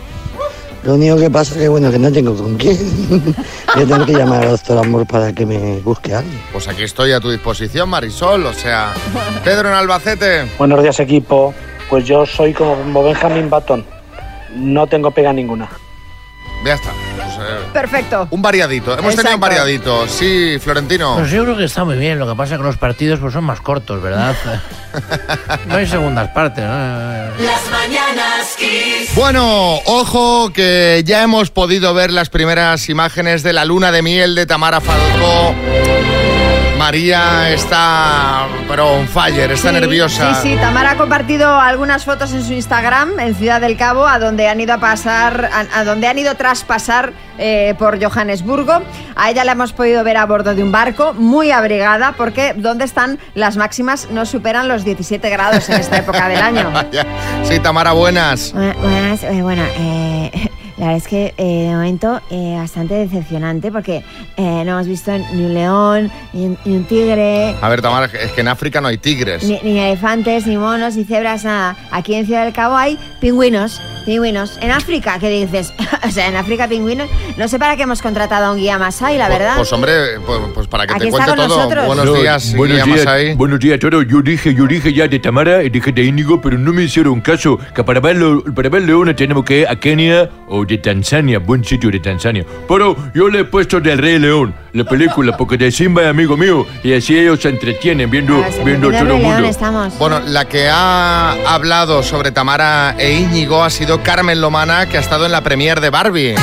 [0.83, 2.77] Lo único que pasa es que, bueno, que no tengo con quién.
[3.77, 6.41] Yo tengo que llamar al doctor Amor para que me busque a alguien.
[6.53, 8.47] Pues aquí estoy a tu disposición, Marisol.
[8.47, 8.93] O sea,
[9.45, 10.51] Pedro en Albacete.
[10.59, 11.55] Buenos días, equipo.
[11.91, 13.85] Pues yo soy como Benjamin Button.
[14.57, 15.69] No tengo pega ninguna.
[16.65, 16.91] Ya está.
[17.17, 18.29] Pues, eh, Perfecto.
[18.31, 18.99] un variadito.
[18.99, 20.07] Hemos tenido un variadito.
[20.07, 21.17] Sí, Florentino.
[21.17, 22.19] Pues yo creo que está muy bien.
[22.19, 24.35] Lo que pasa es que los partidos pues, son más cortos, ¿verdad?
[25.67, 26.65] no hay segundas partes.
[26.65, 26.71] ¿no?
[26.71, 28.30] Las mañanas.
[29.15, 34.35] Bueno, ojo que ya hemos podido ver las primeras imágenes de la luna de miel
[34.35, 35.55] de Tamara Falcó.
[36.85, 40.35] María está, pero on fire, está Sí, nerviosa.
[40.37, 44.19] Sí, sí, Tamara ha compartido algunas fotos en su Instagram en Ciudad del Cabo, a
[44.19, 48.81] donde han ido a pasar, a, a donde han ido tras pasar eh, por Johannesburgo.
[49.15, 52.87] A ella la hemos podido ver a bordo de un barco, muy abrigada, porque donde
[52.87, 56.73] están las máximas no superan los 17 grados en esta época del año.
[57.45, 58.55] Sí, Tamara, buenas.
[58.55, 60.31] Bu- Buenas, eh, bueno, eh,
[60.81, 63.99] la verdad es que eh, de momento eh, bastante decepcionante porque
[64.37, 68.07] eh, no hemos visto ni un león, ni un, ni un tigre, A ver, Tamara,
[68.07, 69.45] es que en África no hay tigres.
[69.45, 71.77] ni, ni elefantes, ni monos, ni cebras, nada.
[71.91, 74.59] Aquí en Ciudad del Cabo hay pingüinos, pingüinos.
[74.63, 75.73] En África, ¿qué dices?
[76.09, 77.09] o sea, en África pingüinos.
[77.37, 79.57] No sé para qué hemos contratado a un guía Masai, la verdad.
[79.57, 79.93] Pues hombre,
[80.25, 81.47] pues, pues para que Aquí te cuente todo.
[81.47, 81.87] nosotros.
[81.87, 83.35] Buenos No, días, buenos Guilla días, Masai.
[83.35, 84.01] buenos días, Toro.
[84.03, 87.21] Yo dije, yo dije ya de Tamara y dije de Íñigo, pero no me hicieron
[87.21, 87.59] caso.
[87.75, 91.65] Que para verlo, para ver leones tenemos que ir a Kenia o de Tanzania, buen
[91.65, 92.47] sitio de Tanzania.
[92.69, 96.37] Pero yo le he puesto del Rey León, la película, porque de Simba es amigo
[96.37, 99.51] mío y así ellos se entretienen viendo, viendo todo el mundo.
[99.99, 105.01] Bueno, la que ha hablado sobre Tamara e Íñigo ha sido Carmen Lomana, que ha
[105.01, 106.35] estado en la premier de Barbie.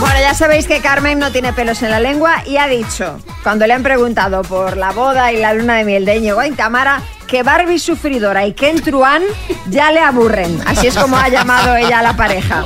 [0.00, 3.66] Bueno, ya sabéis que Carmen no tiene pelos en la lengua y ha dicho, cuando
[3.66, 7.02] le han preguntado por la boda y la luna de miel de Íñigo y Tamara,
[7.26, 9.22] que Barbie sufridora y Ken Truán
[9.68, 10.58] ya le aburren.
[10.66, 12.64] Así es como ha llamado ella a la pareja.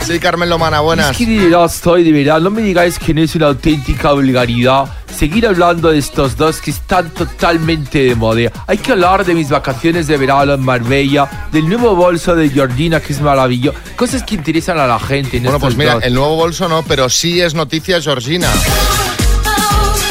[0.00, 1.10] Sí, Carmen Lomana, buenas.
[1.10, 4.12] Es que de verdad estoy, de verdad, no me digáis que no es una auténtica
[4.12, 8.50] vulgaridad seguir hablando de estos dos que están totalmente de moda.
[8.66, 13.00] Hay que hablar de mis vacaciones de verano en Marbella, del nuevo bolso de Jordina
[13.00, 15.36] que es maravilloso, cosas que interesan a la gente.
[15.38, 16.04] en Bueno, estos pues mira, dos.
[16.04, 18.48] el nuevo bolso no, pero sí es noticia Georgina.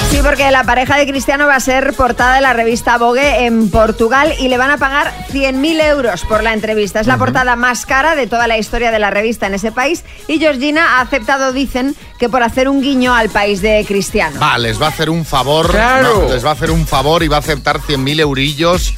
[0.10, 3.70] Sí, porque la pareja de Cristiano va a ser portada de la revista Vogue en
[3.70, 7.00] Portugal y le van a pagar 100.000 euros por la entrevista.
[7.00, 10.04] Es la portada más cara de toda la historia de la revista en ese país
[10.28, 14.40] y Georgina ha aceptado, dicen, que por hacer un guiño al país de Cristiano.
[14.42, 15.70] Va, les va a hacer un favor.
[15.70, 16.24] Claro.
[16.28, 18.94] no, les va a hacer un favor y va a aceptar 100.000 eurillos.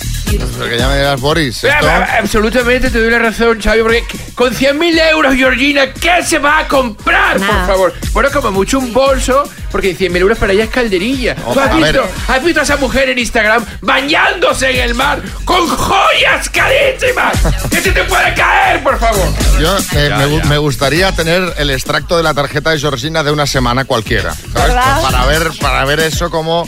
[0.57, 1.63] Porque ya me dirás, Boris.
[1.65, 1.87] Esto-
[2.19, 6.67] Absolutamente te doy la razón, Xavi, porque con 100.000 euros, Georgina, ¿qué se va a
[6.69, 7.93] comprar, por favor?
[8.13, 11.35] Bueno, como mucho un bolso, porque 100.000 euros para ella es calderilla.
[11.35, 15.67] ¿Tú has visto, has visto a esa mujer en Instagram bañándose en el mar con
[15.67, 17.37] joyas carísimas?
[17.69, 19.27] ¿Qué se te puede caer, por favor?
[19.59, 23.31] Yo eh, me, gu- me gustaría tener el extracto de la tarjeta de Georgina de
[23.31, 24.33] una semana cualquiera.
[24.33, 24.53] ¿sabes?
[24.53, 25.01] ¿Verdad?
[25.01, 26.67] Para ver, para ver eso como.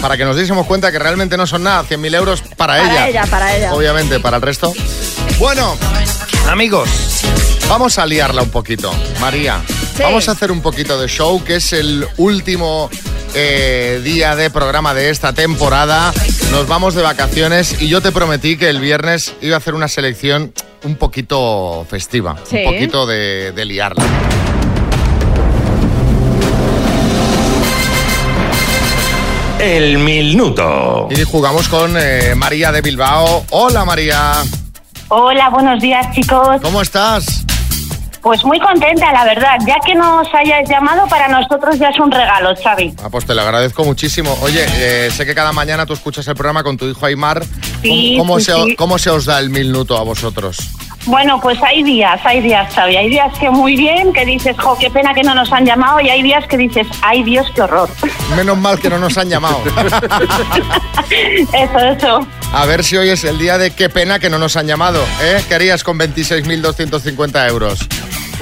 [0.00, 3.24] Para que nos diésemos cuenta que realmente no son nada, 100.000 euros para, Para ella,
[3.26, 3.72] para ella.
[3.72, 4.72] Obviamente, para el resto.
[5.38, 5.74] Bueno,
[6.50, 6.88] amigos,
[7.68, 8.92] vamos a liarla un poquito.
[9.20, 9.60] María,
[9.96, 10.02] Sí.
[10.02, 12.90] vamos a hacer un poquito de show, que es el último
[13.34, 16.12] eh, día de programa de esta temporada.
[16.50, 19.88] Nos vamos de vacaciones y yo te prometí que el viernes iba a hacer una
[19.88, 20.52] selección
[20.84, 22.58] un poquito festiva, Sí.
[22.58, 24.04] un poquito de, de liarla.
[29.58, 31.08] El minuto.
[31.10, 33.44] Y jugamos con eh, María de Bilbao.
[33.50, 34.32] Hola María.
[35.08, 36.60] Hola, buenos días, chicos.
[36.62, 37.44] ¿Cómo estás?
[38.26, 39.56] Pues muy contenta, la verdad.
[39.64, 42.92] Ya que nos hayáis llamado, para nosotros ya es un regalo, Xavi.
[43.00, 44.36] Ah, pues te lo agradezco muchísimo.
[44.42, 47.44] Oye, eh, sé que cada mañana tú escuchas el programa con tu hijo Aymar.
[47.82, 48.74] Sí, ¿Cómo, cómo sí, se, sí.
[48.74, 50.58] ¿Cómo se os da el minuto a vosotros?
[51.04, 52.96] Bueno, pues hay días, hay días, Xavi.
[52.96, 56.00] Hay días que muy bien, que dices, jo, qué pena que no nos han llamado,
[56.00, 57.88] y hay días que dices, ay Dios, qué horror.
[58.36, 59.60] Menos mal que no nos han llamado.
[61.52, 62.26] eso, eso.
[62.52, 65.00] A ver si hoy es el día de qué pena que no nos han llamado.
[65.22, 65.40] ¿eh?
[65.46, 67.86] ¿Qué harías con 26.250 euros?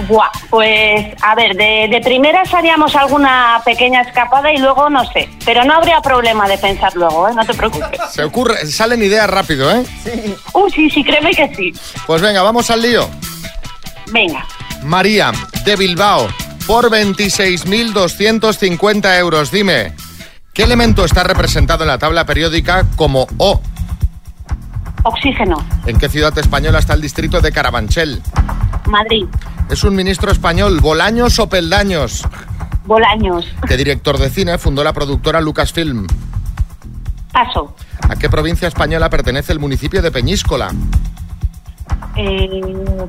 [0.08, 5.28] Buah, pues a ver, de, de primeras haríamos alguna pequeña escapada y luego no sé.
[5.44, 7.32] Pero no habría problema de pensar luego, ¿eh?
[7.34, 8.00] No te preocupes.
[8.10, 9.84] Se ocurre, salen ideas rápido, ¿eh?
[10.52, 11.72] Uh, sí, sí, créeme que sí.
[12.06, 13.08] Pues venga, vamos al lío.
[14.10, 14.44] Venga.
[14.82, 15.30] María,
[15.64, 16.28] de Bilbao,
[16.66, 19.50] por 26.250 euros.
[19.50, 19.92] Dime,
[20.52, 23.60] ¿qué elemento está representado en la tabla periódica como O?
[25.04, 25.56] Oxígeno.
[25.86, 28.22] ¿En qué ciudad española está el distrito de Carabanchel?
[28.86, 29.26] Madrid.
[29.70, 32.26] ¿Es un ministro español, Bolaños o Peldaños?
[32.86, 33.46] Bolaños.
[33.66, 36.06] ¿Qué director de cine fundó la productora Lucasfilm?
[37.32, 37.74] Paso.
[38.08, 40.70] ¿A qué provincia española pertenece el municipio de Peñíscola?
[42.16, 42.48] Eh,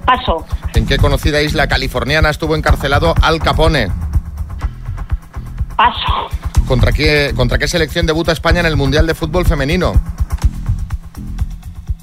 [0.06, 0.46] paso.
[0.74, 3.90] ¿En qué conocida isla californiana estuvo encarcelado Al Capone?
[5.76, 6.30] Paso.
[6.68, 9.94] ¿Contra qué, ¿Contra qué selección debuta España en el Mundial de Fútbol Femenino?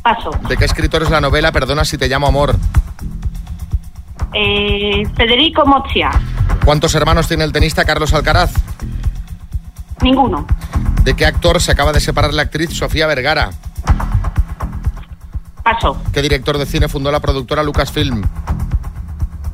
[0.02, 0.30] Paso.
[0.48, 2.56] ¿De qué escritor es la novela Perdona si te llamo amor?
[4.34, 6.10] Eh, Federico Mozzia.
[6.64, 8.52] ¿Cuántos hermanos tiene el tenista Carlos Alcaraz?
[10.00, 10.46] Ninguno.
[11.04, 13.50] ¿De qué actor se acaba de separar la actriz Sofía Vergara?
[15.62, 16.02] Paso.
[16.12, 18.22] ¿Qué director de cine fundó la productora Lucasfilm?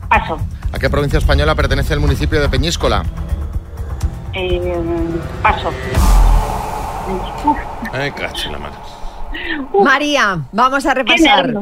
[0.08, 0.38] Paso.
[0.72, 3.02] ¿A qué provincia española pertenece el municipio de Peñíscola?
[4.32, 4.82] Eh,
[5.42, 5.70] paso.
[7.92, 8.97] Ay, cacho, la mano.
[9.82, 11.54] María, vamos a repasar.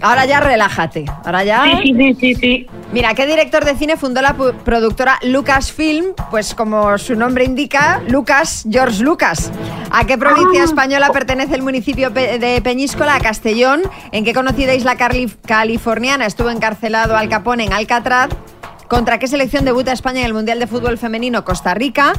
[0.00, 1.06] Ahora ya relájate.
[1.24, 1.64] Ahora ya.
[1.82, 2.66] Sí, sí, sí, sí.
[2.92, 6.08] Mira, ¿qué director de cine fundó la productora Lucasfilm?
[6.30, 9.50] Pues como su nombre indica, Lucas, George Lucas.
[9.90, 10.64] ¿A qué provincia Ah.
[10.66, 13.14] española pertenece el municipio de Peñíscola?
[13.14, 13.80] A Castellón.
[14.12, 14.96] ¿En qué conocida isla
[15.46, 18.28] californiana estuvo encarcelado Al Capone en Alcatraz?
[18.88, 21.44] ¿Contra qué selección debuta España en el Mundial de Fútbol Femenino?
[21.44, 22.12] Costa Rica.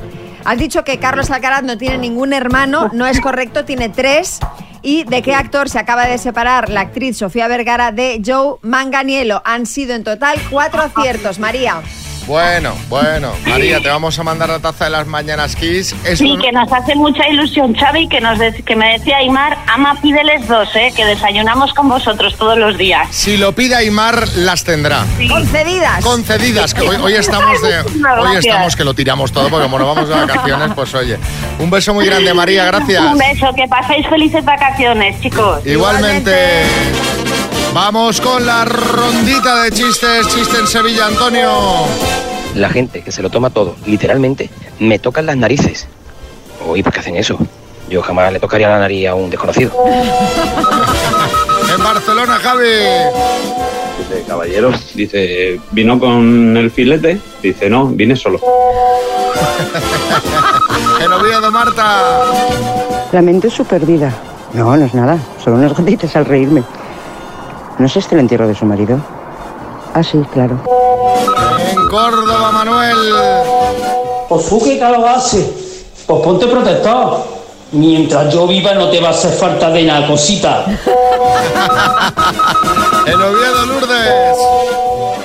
[0.44, 2.90] Has dicho que Carlos Alcaraz no tiene ningún hermano.
[2.94, 4.40] No es correcto, tiene tres.
[4.82, 9.42] ¿Y de qué actor se acaba de separar la actriz Sofía Vergara de Joe Manganiello?
[9.46, 11.82] Han sido en total cuatro aciertos, María.
[12.28, 15.96] Bueno, bueno, María, te vamos a mandar la taza de las mañanas Kiss.
[16.04, 19.18] Es Sí, un- que nos hace mucha ilusión, Xavi, que, nos de- que me decía
[19.18, 20.92] Aymar, ama, pídeles dos, ¿eh?
[20.96, 23.08] que desayunamos con vosotros todos los días.
[23.12, 25.06] Si lo pide Aymar, las tendrá.
[25.30, 26.04] Concedidas.
[26.04, 29.88] Concedidas, que hoy, hoy estamos de, hoy estamos que lo tiramos todo porque como nos
[29.96, 31.20] vamos de vacaciones, pues oye.
[31.60, 33.04] Un beso muy grande, María, gracias.
[33.04, 35.64] Un beso, que paséis felices vacaciones, chicos.
[35.66, 36.64] Igualmente.
[37.76, 41.50] Vamos con la rondita de chistes, chiste en Sevilla, Antonio.
[42.56, 45.86] La gente que se lo toma todo, literalmente, me tocan las narices.
[46.66, 47.38] Uy, ¿por qué hacen eso?
[47.90, 49.74] Yo jamás le tocaría la nariz a un desconocido.
[51.76, 52.70] En Barcelona, Javi.
[53.98, 57.20] Dice, caballero, dice, ¿vino con el filete?
[57.44, 58.40] Dice, no, vine solo.
[61.02, 62.24] En Oviedo, Marta.
[63.12, 64.14] La mente es perdida.
[64.54, 65.18] No, no es nada.
[65.44, 66.64] Solo unos gotitas al reírme.
[67.78, 69.00] ¿No es este el entierro de su marido?
[69.94, 70.62] Ah, sí, claro.
[71.70, 72.98] En Córdoba, Manuel.
[74.30, 75.54] Pues tú qué calor hace.
[76.06, 77.26] Pues ponte protector.
[77.72, 80.66] Mientras yo viva no te va a hacer falta de nada, cosita.
[83.06, 84.38] En Oviedo, Lourdes.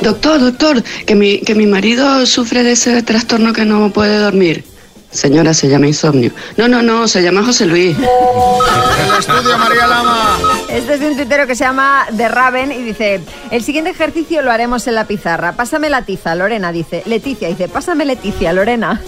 [0.02, 4.64] Doctor, doctor, que mi, que mi marido sufre de ese trastorno que no puede dormir.
[5.10, 6.30] Señora, se llama insomnio.
[6.56, 7.96] No, no, no, se llama José Luis.
[7.98, 8.04] En
[9.12, 10.38] el estudio, María Lama.
[10.68, 13.20] Este es de un tuitero que se llama The Raven y dice,
[13.50, 15.52] el siguiente ejercicio lo haremos en la pizarra.
[15.52, 17.02] Pásame la tiza, Lorena, dice.
[17.06, 19.00] Leticia, dice, pásame Leticia, Lorena.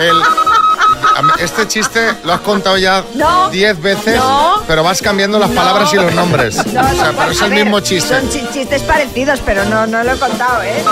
[0.00, 0.59] El-
[1.38, 3.50] este chiste lo has contado ya No.
[3.50, 4.62] 10 veces, No.
[4.66, 6.56] pero vas cambiando las palabras y los nombres.
[6.72, 8.14] No, o sea, no, pero es el ver, mismo chiste.
[8.20, 10.82] Son chi- chistes parecidos, pero no, no lo he contado, ¿eh?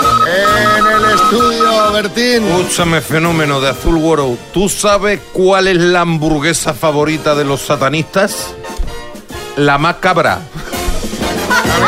[0.77, 2.47] En el estudio, Bertín.
[2.47, 4.37] Escúchame, fenómeno de Azul World.
[4.53, 8.53] ¿Tú sabes cuál es la hamburguesa favorita de los satanistas?
[9.57, 9.95] La más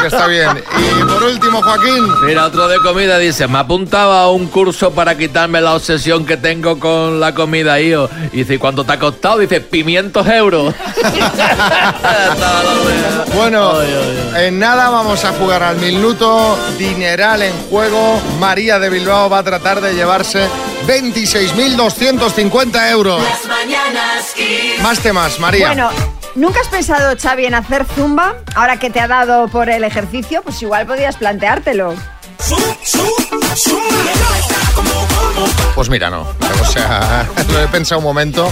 [0.05, 0.49] está bien.
[0.77, 2.05] Y por último, Joaquín.
[2.25, 6.37] Mira, otro de comida dice, me apuntaba a un curso para quitarme la obsesión que
[6.37, 8.09] tengo con la comida, hijo.
[8.31, 9.39] Y dice, ¿y cuánto te ha costado?
[9.39, 10.73] Dice, 500 euros.
[13.33, 13.73] Bueno,
[14.35, 16.57] en nada vamos a jugar al minuto.
[16.77, 18.21] Dineral en juego.
[18.39, 20.47] María de Bilbao va a tratar de llevarse
[20.85, 23.23] 26.250 euros.
[23.23, 24.81] Las mañanas Kiss.
[24.81, 25.67] Más temas, María.
[25.67, 25.89] Bueno,
[26.35, 28.35] ¿nunca has pensado, Xavi, en hacer zumba?
[28.55, 31.95] Ahora que te ha dado por el ejercicio, pues igual podías planteártelo.
[35.75, 36.27] Pues mira, no.
[36.61, 38.51] O sea, lo he pensado un momento.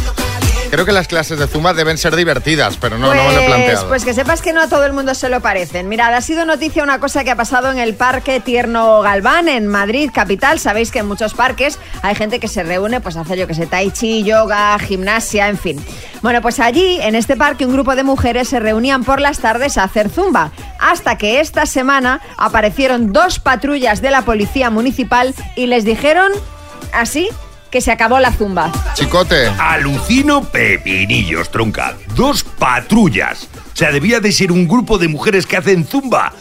[0.71, 3.33] Creo que las clases de Zumba deben ser divertidas, pero no, no me lo he
[3.33, 3.87] Pues, planteado.
[3.87, 5.89] pues que sepas que no a todo el mundo se lo parecen.
[5.89, 9.65] Mirad, ha sido noticia una cosa que ha pasado en el Parque Tierno Galván, en
[9.65, 10.59] Madrid, capital.
[10.59, 13.55] Sabéis que en muchos parques hay gente que se reúne pues a hacer, yo que
[13.55, 15.83] sé, tai chi, yoga, gimnasia, en fin.
[16.21, 19.77] Bueno, pues allí, en este parque, un grupo de mujeres se reunían por las tardes
[19.79, 20.51] a hacer zumba.
[20.79, 26.31] Hasta que esta semana aparecieron dos patrullas de la policía municipal y les dijeron
[26.93, 27.27] así
[27.71, 28.71] que se acabó la zumba.
[28.93, 29.47] Chicote.
[29.57, 31.95] Alucino pepinillos, tronca.
[32.15, 33.47] Dos patrullas.
[33.73, 36.33] O sea, debía de ser un grupo de mujeres que hacen zumba.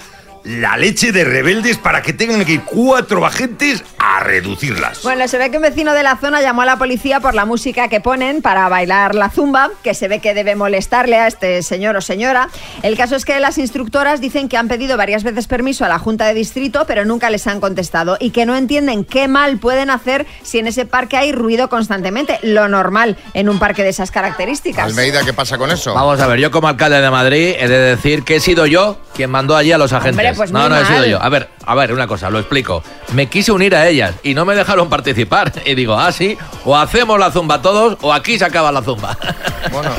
[0.44, 5.02] La leche de rebeldes para que tengan que ir cuatro agentes a reducirlas.
[5.02, 7.44] Bueno, se ve que un vecino de la zona llamó a la policía por la
[7.44, 11.62] música que ponen para bailar la zumba, que se ve que debe molestarle a este
[11.62, 12.48] señor o señora.
[12.82, 15.98] El caso es que las instructoras dicen que han pedido varias veces permiso a la
[15.98, 19.90] Junta de Distrito, pero nunca les han contestado y que no entienden qué mal pueden
[19.90, 24.10] hacer si en ese parque hay ruido constantemente, lo normal en un parque de esas
[24.10, 24.84] características.
[24.84, 25.94] Almeida, ¿qué pasa con eso?
[25.94, 28.98] Vamos a ver, yo como alcalde de Madrid he de decir que he sido yo
[29.14, 30.12] quien mandó allí a los agentes.
[30.12, 31.22] Hombre, pues no, muy no he sido yo.
[31.22, 32.82] A ver, a ver, una cosa, lo explico.
[33.12, 35.52] Me quise unir a ellas y no me dejaron participar.
[35.64, 39.16] Y digo, ah, sí, o hacemos la zumba todos o aquí se acaba la zumba.
[39.72, 39.90] Bueno,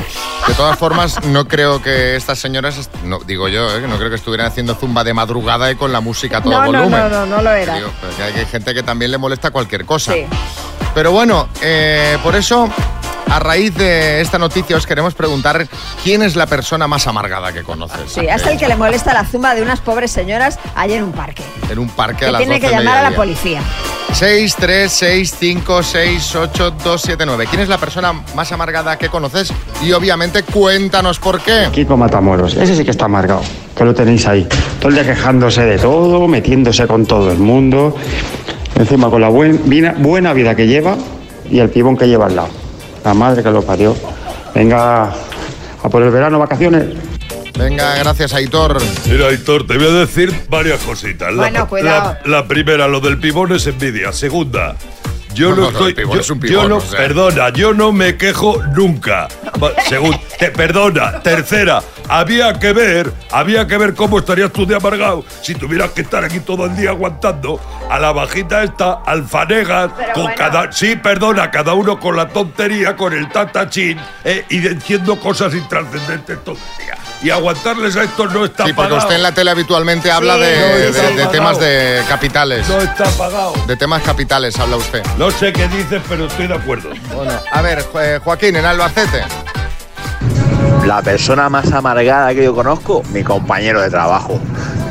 [0.48, 3.80] de todas formas, no creo que estas señoras, no, digo yo, ¿eh?
[3.80, 6.52] que no creo que estuvieran haciendo zumba de madrugada y con la música a todo
[6.52, 6.98] No, no, volumen.
[6.98, 7.74] no, no, no lo era.
[7.76, 10.12] Digo, hay hay gente que también le molesta cualquier cosa.
[10.14, 10.26] Sí.
[10.94, 12.68] Pero bueno, eh, por eso
[13.30, 15.66] a raíz de esta noticia os queremos preguntar
[16.02, 18.12] quién es la persona más amargada que conoces.
[18.12, 21.12] Sí, hasta el que le molesta la zumba de unas pobres señoras allí en un
[21.12, 21.42] parque.
[21.70, 23.62] En un parque a Que las tiene que 12 llamar a la policía.
[24.12, 27.46] 6, 3, 6, 5, 6, 8, 2, 7, 9.
[27.48, 29.52] ¿Quién es la persona más amargada que conoces?
[29.84, 31.68] Y obviamente cuéntanos por qué.
[31.72, 33.42] Kiko Matamoros, ese sí que está amargado,
[33.76, 34.48] que lo tenéis ahí.
[34.80, 37.96] Todo el día quejándose de todo, metiéndose con todo el mundo.
[38.74, 40.96] Encima con la buen- vina- buena vida que lleva
[41.48, 42.48] y el pibón que lleva al lado.
[43.04, 43.96] La madre que lo parió.
[44.54, 45.04] Venga
[45.82, 46.84] a por el verano, vacaciones.
[47.58, 48.78] Venga, gracias, Aitor.
[49.06, 51.30] Mira, Aitor, te voy a decir varias cositas.
[51.32, 52.16] La, Bueno, cuidado.
[52.24, 54.12] la- la primera, lo del pibón es envidia.
[54.12, 54.76] Segunda,
[55.34, 56.04] yo No, no, no, no, estoy.
[56.06, 56.98] yo, es un yo pibón, no, o sea.
[56.98, 59.28] perdona, yo no me quejo nunca.
[59.62, 60.18] Va- Segunda,
[60.56, 61.20] perdona.
[61.22, 66.00] Tercera, había que ver, había que ver cómo estarías tú de amargado si tuvieras que
[66.02, 70.72] estar aquí todo el día aguantando a la bajita esta, alfanegas, con cada.
[70.72, 76.42] Sí, perdona, cada uno con la tontería, con el tatachín eh, y diciendo cosas intrascendentes
[76.44, 76.96] todo el día.
[77.22, 78.96] Y aguantarles a estos no está Sí, porque pagado.
[79.06, 80.40] usted en la tele habitualmente habla Sí.
[80.40, 81.30] de, No de- está de pagado.
[81.30, 82.68] temas de capitales.
[82.68, 83.52] No está pagado.
[83.66, 85.02] De temas capitales habla usted.
[85.18, 86.90] No sé qué dices, pero estoy de acuerdo.
[87.14, 89.22] Bueno, a ver, Jo- Joaquín, en Albacete.
[90.86, 94.40] La persona más amargada que yo conozco, mi compañero de trabajo.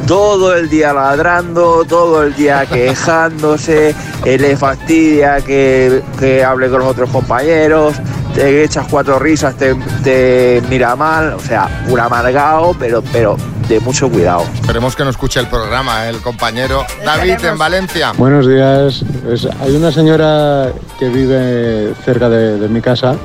[0.08, 6.80] Todo el día ladrando, todo el día quejándose, él le fastidia que, que hable con
[6.80, 7.96] los otros compañeros,
[8.34, 13.36] te echas cuatro risas, te, te mira mal, o sea, un amargado, pero, pero
[13.68, 14.46] de mucho cuidado.
[14.62, 16.10] Esperemos que no escuche el programa, ¿eh?
[16.10, 18.14] el compañero David en Valencia.
[18.18, 19.04] Buenos días.
[19.26, 23.16] Pues hay una señora que vive cerca de, de mi casa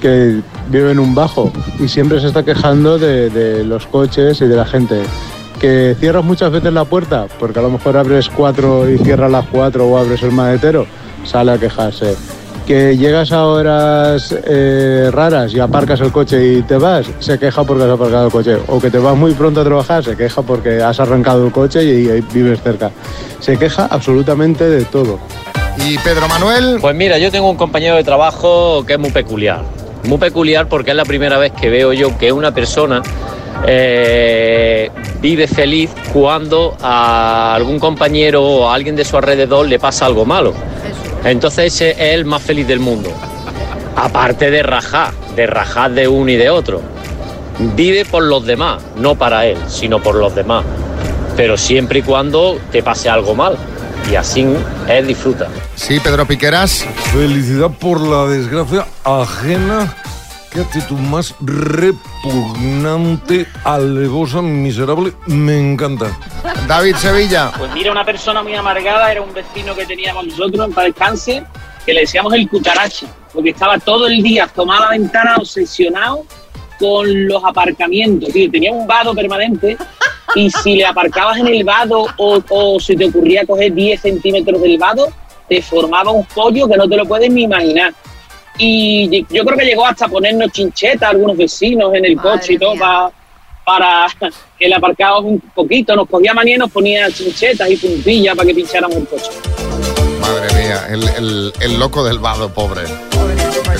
[0.00, 4.46] que vive en un bajo y siempre se está quejando de, de los coches y
[4.46, 5.02] de la gente.
[5.60, 9.46] Que cierras muchas veces la puerta, porque a lo mejor abres cuatro y cierras las
[9.46, 10.86] cuatro o abres el maletero,
[11.24, 12.16] sale a quejarse.
[12.66, 17.64] Que llegas a horas eh, raras y aparcas el coche y te vas, se queja
[17.64, 18.56] porque has aparcado el coche.
[18.68, 21.84] O que te vas muy pronto a trabajar, se queja porque has arrancado el coche
[21.84, 22.90] y, y vives cerca.
[23.40, 25.18] Se queja absolutamente de todo.
[25.84, 26.78] ¿Y Pedro Manuel?
[26.80, 29.62] Pues mira, yo tengo un compañero de trabajo que es muy peculiar.
[30.04, 33.02] Muy peculiar porque es la primera vez que veo yo que una persona
[33.66, 34.90] eh,
[35.20, 40.24] vive feliz cuando a algún compañero o a alguien de su alrededor le pasa algo
[40.24, 40.54] malo.
[41.24, 43.10] Entonces ese es el más feliz del mundo.
[43.96, 46.80] Aparte de rajar, de rajar de uno y de otro.
[47.76, 50.64] Vive por los demás, no para él, sino por los demás.
[51.36, 53.56] Pero siempre y cuando te pase algo mal.
[54.10, 54.44] Y así
[54.88, 55.46] él disfruta.
[55.76, 56.84] Sí, Pedro Piqueras.
[57.12, 59.94] Felicidad por la desgracia ajena.
[60.50, 65.12] Qué actitud más repugnante, alevosa, miserable.
[65.26, 66.10] Me encanta.
[66.66, 67.52] David Sevilla.
[67.56, 71.44] Pues mira, una persona muy amargada era un vecino que teníamos nosotros en paz descanse,
[71.86, 76.24] que le decíamos el cucaracha, porque estaba todo el día tomado a la ventana obsesionado
[76.80, 78.30] con los aparcamientos.
[78.32, 79.76] Tío, tenía un vado permanente
[80.34, 84.60] y si le aparcabas en el vado o, o se te ocurría coger 10 centímetros
[84.62, 85.06] del vado,
[85.48, 87.92] te formaba un pollo que no te lo puedes ni imaginar.
[88.58, 92.58] Y yo creo que llegó hasta ponernos chinchetas a algunos vecinos en el coche y
[92.58, 93.10] todo pa-
[93.64, 94.06] para
[94.58, 95.94] que le aparcábamos un poquito.
[95.96, 99.30] Nos cogía manía y nos ponía chinchetas y puntillas para que pincháramos el coche.
[100.20, 102.82] Madre mía, el, el- el loco del vado, pobre.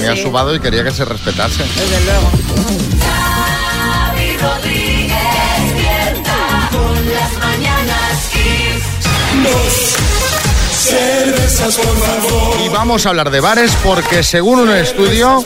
[0.00, 0.22] Tenía sí.
[0.22, 1.62] su vado y quería que se respetase.
[1.62, 2.30] Desde luego.
[4.40, 5.18] Rodríguez
[5.74, 10.19] despierta con las mañanas Kiss.
[12.64, 15.44] Y vamos a hablar de bares porque según un estudio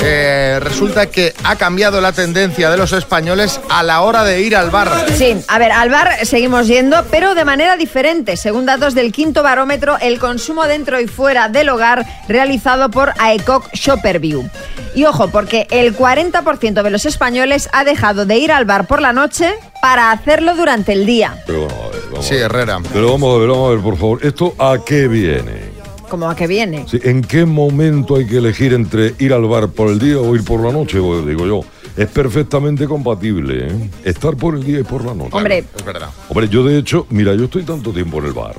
[0.00, 4.56] eh, resulta que ha cambiado la tendencia de los españoles a la hora de ir
[4.56, 5.06] al bar.
[5.16, 8.36] Sí, a ver, al bar seguimos yendo, pero de manera diferente.
[8.36, 13.72] Según datos del quinto barómetro, el consumo dentro y fuera del hogar realizado por AECOC
[13.74, 14.48] Shopperview.
[14.94, 19.00] Y ojo, porque el 40% de los españoles ha dejado de ir al bar por
[19.00, 21.42] la noche para hacerlo durante el día.
[21.46, 22.44] Pero vamos a ver, vamos Sí, a ver.
[22.44, 22.78] Herrera.
[22.92, 24.18] Pero vamos a ver, vamos a ver, por favor.
[24.22, 25.72] ¿Esto a qué viene?
[26.10, 26.84] Como a que viene.
[26.88, 30.34] Sí, ¿En qué momento hay que elegir entre ir al bar por el día o
[30.36, 31.00] ir por la noche?
[31.00, 31.60] Pues, digo yo,
[31.96, 33.90] es perfectamente compatible, ¿eh?
[34.04, 35.30] Estar por el día y por la noche.
[35.32, 36.08] Hombre, Es verdad.
[36.28, 38.56] Hombre, yo de hecho, mira, yo estoy tanto tiempo en el bar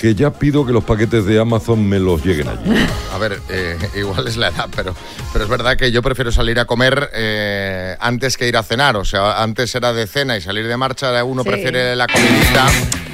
[0.00, 2.74] que ya pido que los paquetes de Amazon me los lleguen allí.
[3.14, 4.94] A ver, eh, igual es la edad, pero,
[5.32, 8.96] pero es verdad que yo prefiero salir a comer eh, antes que ir a cenar.
[8.96, 11.50] O sea, antes era de cena y salir de marcha, uno Sí.
[11.50, 12.66] prefiere la comidita.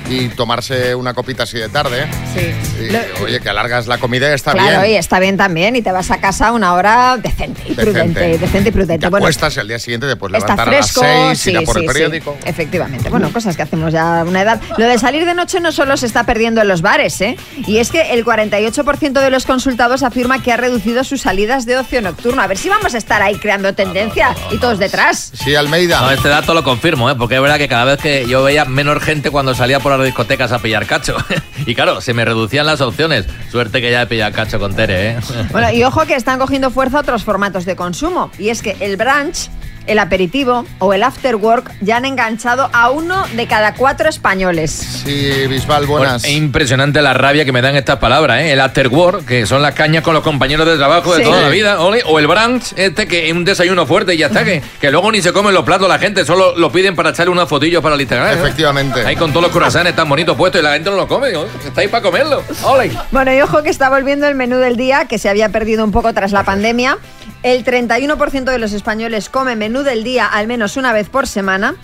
[0.08, 2.06] y tomarse una copita así de tarde.
[2.36, 2.84] Sí.
[2.84, 5.00] Y, Lo- oye, que alargas la comida y está claro, y bien.
[5.00, 7.84] está bien también, y te vas a casa una hora decente y Decente.
[7.92, 8.98] prudente, decente y prudente.
[9.06, 11.40] Te Bueno, acuestas y al día siguiente te puedes Está levantar fresco, a las 6,
[11.40, 11.92] sí, ir a por sí, el sí.
[11.92, 12.36] periódico.
[12.44, 13.08] Efectivamente.
[13.08, 14.60] Bueno, cosas que hacemos ya a una edad.
[14.76, 17.36] Lo de salir de noche no solo se está perdiendo en los bares, ¿eh?
[17.66, 21.76] Y es que el 48% de los consultados afirma que ha reducido sus salidas de
[21.78, 22.42] ocio nocturno.
[22.42, 25.32] A ver si vamos a estar ahí creando tendencia y todos detrás.
[25.34, 26.00] Sí, Almeida.
[26.00, 27.14] No, este dato lo confirmo, ¿eh?
[27.16, 30.04] porque es verdad que cada vez que yo veía menos gente cuando salía por las
[30.04, 31.16] discotecas a pillar cacho.
[31.66, 33.24] y claro, se me reducían las opciones.
[33.50, 35.16] Suerte que ya he pillado cacho con Tere, ¿eh?
[35.52, 38.30] Bueno, y ojo que están cogiendo fuerza otros formatos de consumo.
[38.38, 39.48] Y es que el brunch,
[39.86, 44.70] el aperitivo o el after work ya han enganchado a uno de cada cuatro españoles.
[45.04, 46.24] Sí, Bisbal, buenas.
[46.24, 48.52] Es impresionante la rabia que me dan estas palabras, ¿eh?
[48.52, 51.30] El after work, que son las cañas con los compañeros de trabajo de Sí.
[51.30, 54.26] toda la vida, ole, o el brunch, este que es un desayuno fuerte y ya
[54.26, 57.10] está, que, que luego ni se comen los platos la gente, solo lo piden para
[57.10, 58.28] echarle unas fotillos para el Instagram.
[58.28, 58.34] ¿eh?
[58.40, 59.04] Efectivamente.
[59.06, 61.44] Ahí con todos los croissants tan bonitos puestos y la gente no lo come, ¿no?
[61.44, 62.42] está ahí para comerlo.
[62.64, 62.90] Ole.
[63.10, 65.92] Bueno, y ojo que está volviendo el menú del día, que se había perdido un
[65.92, 66.98] poco tras la pandemia.
[67.46, 71.76] El 31% de los españoles come menú del día al menos una vez por semana.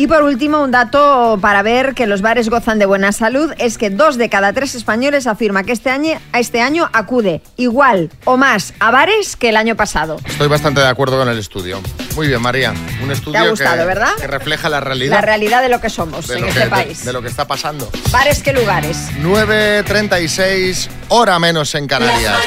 [0.00, 3.76] Y por último, un dato para ver que los bares gozan de buena salud es
[3.76, 8.38] que dos de cada tres españoles afirma que este año, este año acude igual o
[8.38, 10.16] más a bares que el año pasado.
[10.24, 11.82] Estoy bastante de acuerdo con el estudio.
[12.16, 12.72] Muy bien, María.
[13.04, 14.14] Un estudio Te ha gustado, que, ¿verdad?
[14.18, 17.04] que refleja la realidad, La realidad de lo que somos de, en este que, país.
[17.04, 17.86] de lo que está pasando.
[18.10, 18.96] Bares que lugares.
[19.20, 22.38] 9.36, hora menos en Canarias.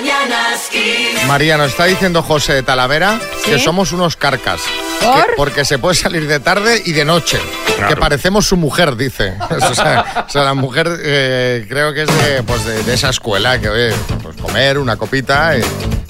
[1.27, 4.61] María, nos está diciendo José de Talavera que somos unos carcas.
[5.01, 5.25] ¿Por?
[5.25, 7.39] Que- porque se puede salir de tarde y de noche.
[7.87, 9.33] Que parecemos su mujer, dice.
[9.69, 13.09] o, sea, o sea, la mujer eh, creo que es de, pues de, de esa
[13.09, 13.91] escuela, que oye,
[14.21, 15.61] pues comer una copita y,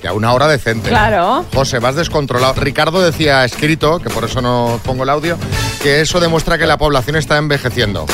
[0.03, 0.89] y a una hora decente.
[0.89, 1.45] Claro.
[1.53, 2.53] José, vas descontrolado.
[2.55, 5.37] Ricardo decía escrito, que por eso no pongo el audio,
[5.81, 8.05] que eso demuestra que la población está envejeciendo.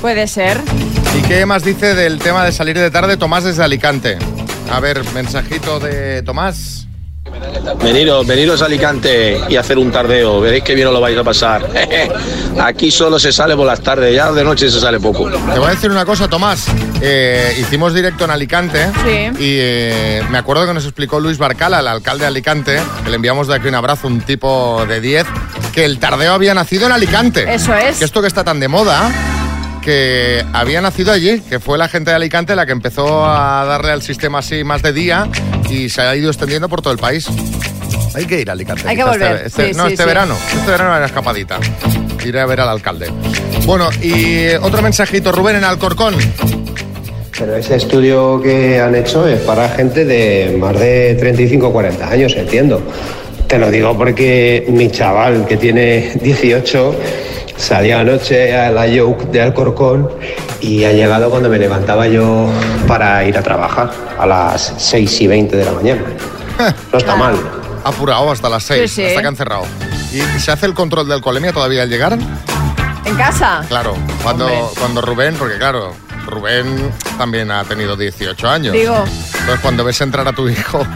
[0.00, 0.60] Puede ser.
[1.16, 4.18] ¿Y qué más dice del tema de salir de tarde Tomás desde Alicante?
[4.72, 6.87] A ver, mensajito de Tomás.
[7.82, 10.40] Veniros, veniros a Alicante y hacer un tardeo.
[10.40, 11.66] Veréis que bien os lo vais a pasar.
[12.60, 15.28] Aquí solo se sale por las tardes, ya de noche se sale poco.
[15.30, 16.66] Te voy a decir una cosa, Tomás.
[17.00, 19.30] Eh, hicimos directo en Alicante Sí.
[19.38, 23.16] y eh, me acuerdo que nos explicó Luis Barcala, el alcalde de Alicante, que le
[23.16, 25.26] enviamos de aquí un abrazo, un tipo de 10,
[25.72, 27.52] que el tardeo había nacido en Alicante.
[27.52, 27.98] Eso es.
[27.98, 29.10] Que esto que está tan de moda,
[29.82, 33.92] que había nacido allí, que fue la gente de Alicante la que empezó a darle
[33.92, 35.28] al sistema así más de día
[35.70, 37.26] y se ha ido extendiendo por todo el país.
[38.14, 38.82] Hay que ir a Alicante.
[38.88, 39.32] Hay que quizás volver.
[39.36, 40.08] Este, este- Sí, no, sí, este sí.
[40.08, 40.34] verano.
[40.56, 41.58] Este verano era escapadita.
[42.24, 43.08] Iré a ver al alcalde.
[43.64, 46.14] Bueno, y otro mensajito, Rubén en Alcorcón.
[47.38, 52.10] Pero ese estudio que han hecho es para gente de más de 35 o 40
[52.10, 52.82] años, entiendo.
[53.46, 56.94] Te lo digo porque mi chaval, que tiene 18,
[57.56, 60.10] salía anoche a la Yoke de Alcorcón
[60.60, 62.48] y ha llegado cuando me levantaba yo
[62.86, 66.02] para ir a trabajar, a las 6 y 20 de la mañana.
[66.92, 67.36] No está mal.
[67.84, 69.06] Apurado hasta las 6, Sí, sí.
[69.08, 69.64] hasta que han cerrado.
[70.12, 72.18] ¿Y se hace el control de alcoholemia todavía al llegar?
[73.04, 73.64] ¿En casa?
[73.68, 74.60] Claro, cuando, Hombre.
[74.78, 75.94] cuando Rubén, porque claro,
[76.26, 78.72] Rubén también ha tenido 18 años.
[78.74, 79.04] Digo.
[79.06, 80.80] Entonces cuando ves entrar a tu hijo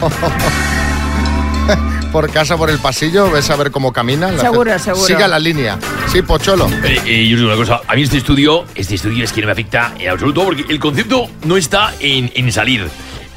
[2.13, 4.31] por casa, por el pasillo, ves a ver cómo camina.
[4.31, 5.05] la- Seguro, seguro.
[5.07, 5.79] Siga la línea.
[6.11, 6.69] Sí, Pocholo.
[6.83, 9.41] Eh, eh, yo os digo una cosa, a mí este estudio, este estudio es que
[9.41, 12.87] no me afecta en absoluto porque el concepto no está en, en salir.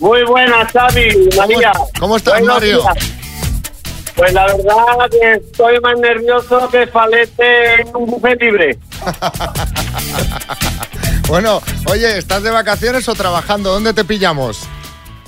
[0.00, 1.72] Muy buenas, Xavi, María.
[1.98, 2.80] cómo estás, Buenos Mario?
[2.80, 3.10] días.
[4.16, 8.78] Pues la verdad que estoy más nervioso que falete en un buffet libre.
[11.28, 13.72] Bueno, oye, ¿estás de vacaciones o trabajando?
[13.72, 14.62] ¿Dónde te pillamos?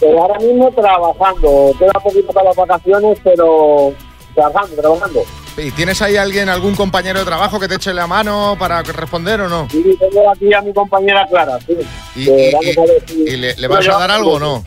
[0.00, 1.70] Pero ahora mismo trabajando.
[1.78, 3.94] Queda poquito para las vacaciones, pero
[4.34, 5.22] trabajando, trabajando.
[5.56, 9.40] ¿Y tienes ahí alguien, algún compañero de trabajo que te eche la mano para responder
[9.42, 9.68] o no?
[9.70, 11.76] Sí, tengo aquí a mi compañera Clara, sí.
[12.16, 14.64] ¿Y, le, le vas a dar algo o no?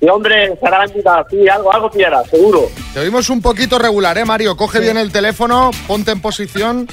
[0.00, 2.68] Sí, hombre, será la invitada, sí, algo, algo quiera, seguro.
[2.92, 4.56] Te oímos un poquito regular, ¿eh, Mario?
[4.56, 6.88] Coge bien el teléfono, ponte en posición,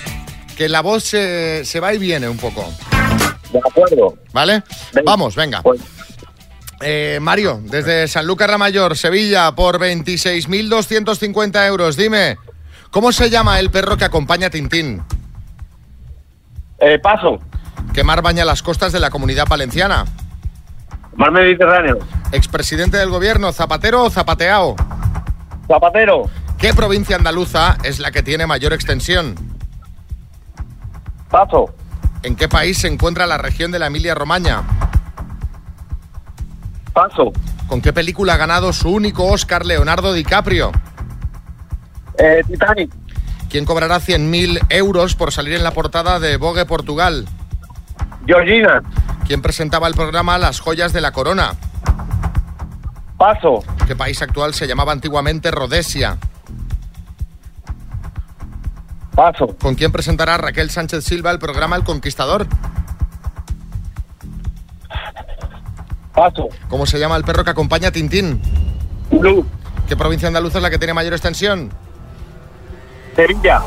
[0.55, 2.64] que la voz se, se va y viene un poco.
[3.51, 4.16] De acuerdo.
[4.32, 4.62] ¿Vale?
[5.03, 5.64] Vamos, venga.
[6.82, 11.97] Eh, Mario, desde Sanlúcar la Mayor, Sevilla, por 26.250 euros.
[11.97, 12.38] Dime,
[12.89, 15.03] ¿cómo se llama el perro que acompaña a Tintín?
[16.80, 17.39] Eh, paso.
[17.93, 20.05] ¿Qué mar baña las costas de la comunidad valenciana?
[21.15, 21.99] Mar Mediterráneo.
[22.32, 24.75] Expresidente del gobierno, Zapatero o Zapateao.
[25.67, 26.30] Zapatero.
[26.57, 29.36] ¿Qué provincia andaluza es la que tiene mayor extensión?
[31.30, 31.73] Paso.
[32.23, 34.63] ¿En qué país se encuentra la región de la Emilia-Romaña?
[36.99, 37.31] Paso.
[37.67, 40.73] ¿Con qué película ha ganado su único Oscar Leonardo DiCaprio?
[42.17, 42.91] Eh, Titanic.
[43.49, 47.25] ¿Quién cobrará 100.000 euros por salir en la portada de Vogue Portugal?
[48.25, 48.83] Georgina.
[49.25, 51.53] ¿Quién presentaba el programa Las joyas de la corona?
[53.17, 53.63] Paso.
[53.87, 56.17] ¿Qué país actual se llamaba antiguamente Rhodesia?
[59.15, 59.55] Paso.
[59.61, 62.45] ¿Con quién presentará Raquel Sánchez Silva el programa El Conquistador?
[66.20, 66.49] Paso.
[66.67, 68.41] ¿Cómo se llama el perro que acompaña a Tintín?
[69.09, 69.45] Blue.
[69.88, 71.72] ¿Qué provincia andaluza es la que tiene mayor extensión?
[73.15, 73.61] Sevilla.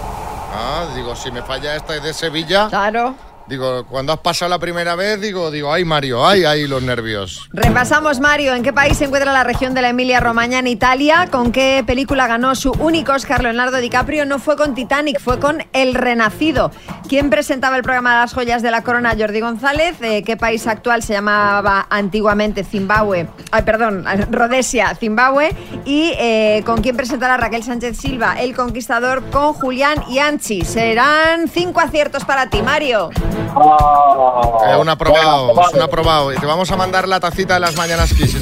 [0.54, 2.68] Ah, digo, si me falla esta es de Sevilla.
[2.68, 3.14] Claro.
[3.52, 7.50] Digo, cuando has pasado la primera vez, digo, digo, ay Mario, ay, ay, los nervios.
[7.52, 11.28] Repasamos, Mario, ¿en qué país se encuentra la región de la Emilia-Romagna en Italia?
[11.30, 14.24] ¿Con qué película ganó su único Oscar Leonardo DiCaprio?
[14.24, 16.70] No fue con Titanic, fue con El Renacido.
[17.10, 19.14] ¿Quién presentaba el programa Las joyas de la corona?
[19.18, 19.96] Jordi González.
[20.00, 23.28] Eh, ¿Qué país actual se llamaba antiguamente Zimbabue?
[23.50, 25.54] Ay, perdón, Rhodesia, Zimbabue.
[25.84, 28.40] ¿Y eh, con quién presentará Raquel Sánchez Silva?
[28.40, 30.62] El Conquistador con Julián y Anchi.
[30.62, 33.10] Serán cinco aciertos para ti, Mario.
[34.66, 36.32] Eh, un aprobado, es un aprobado.
[36.32, 38.36] Y te vamos a mandar la tacita de las mañanas Kiss.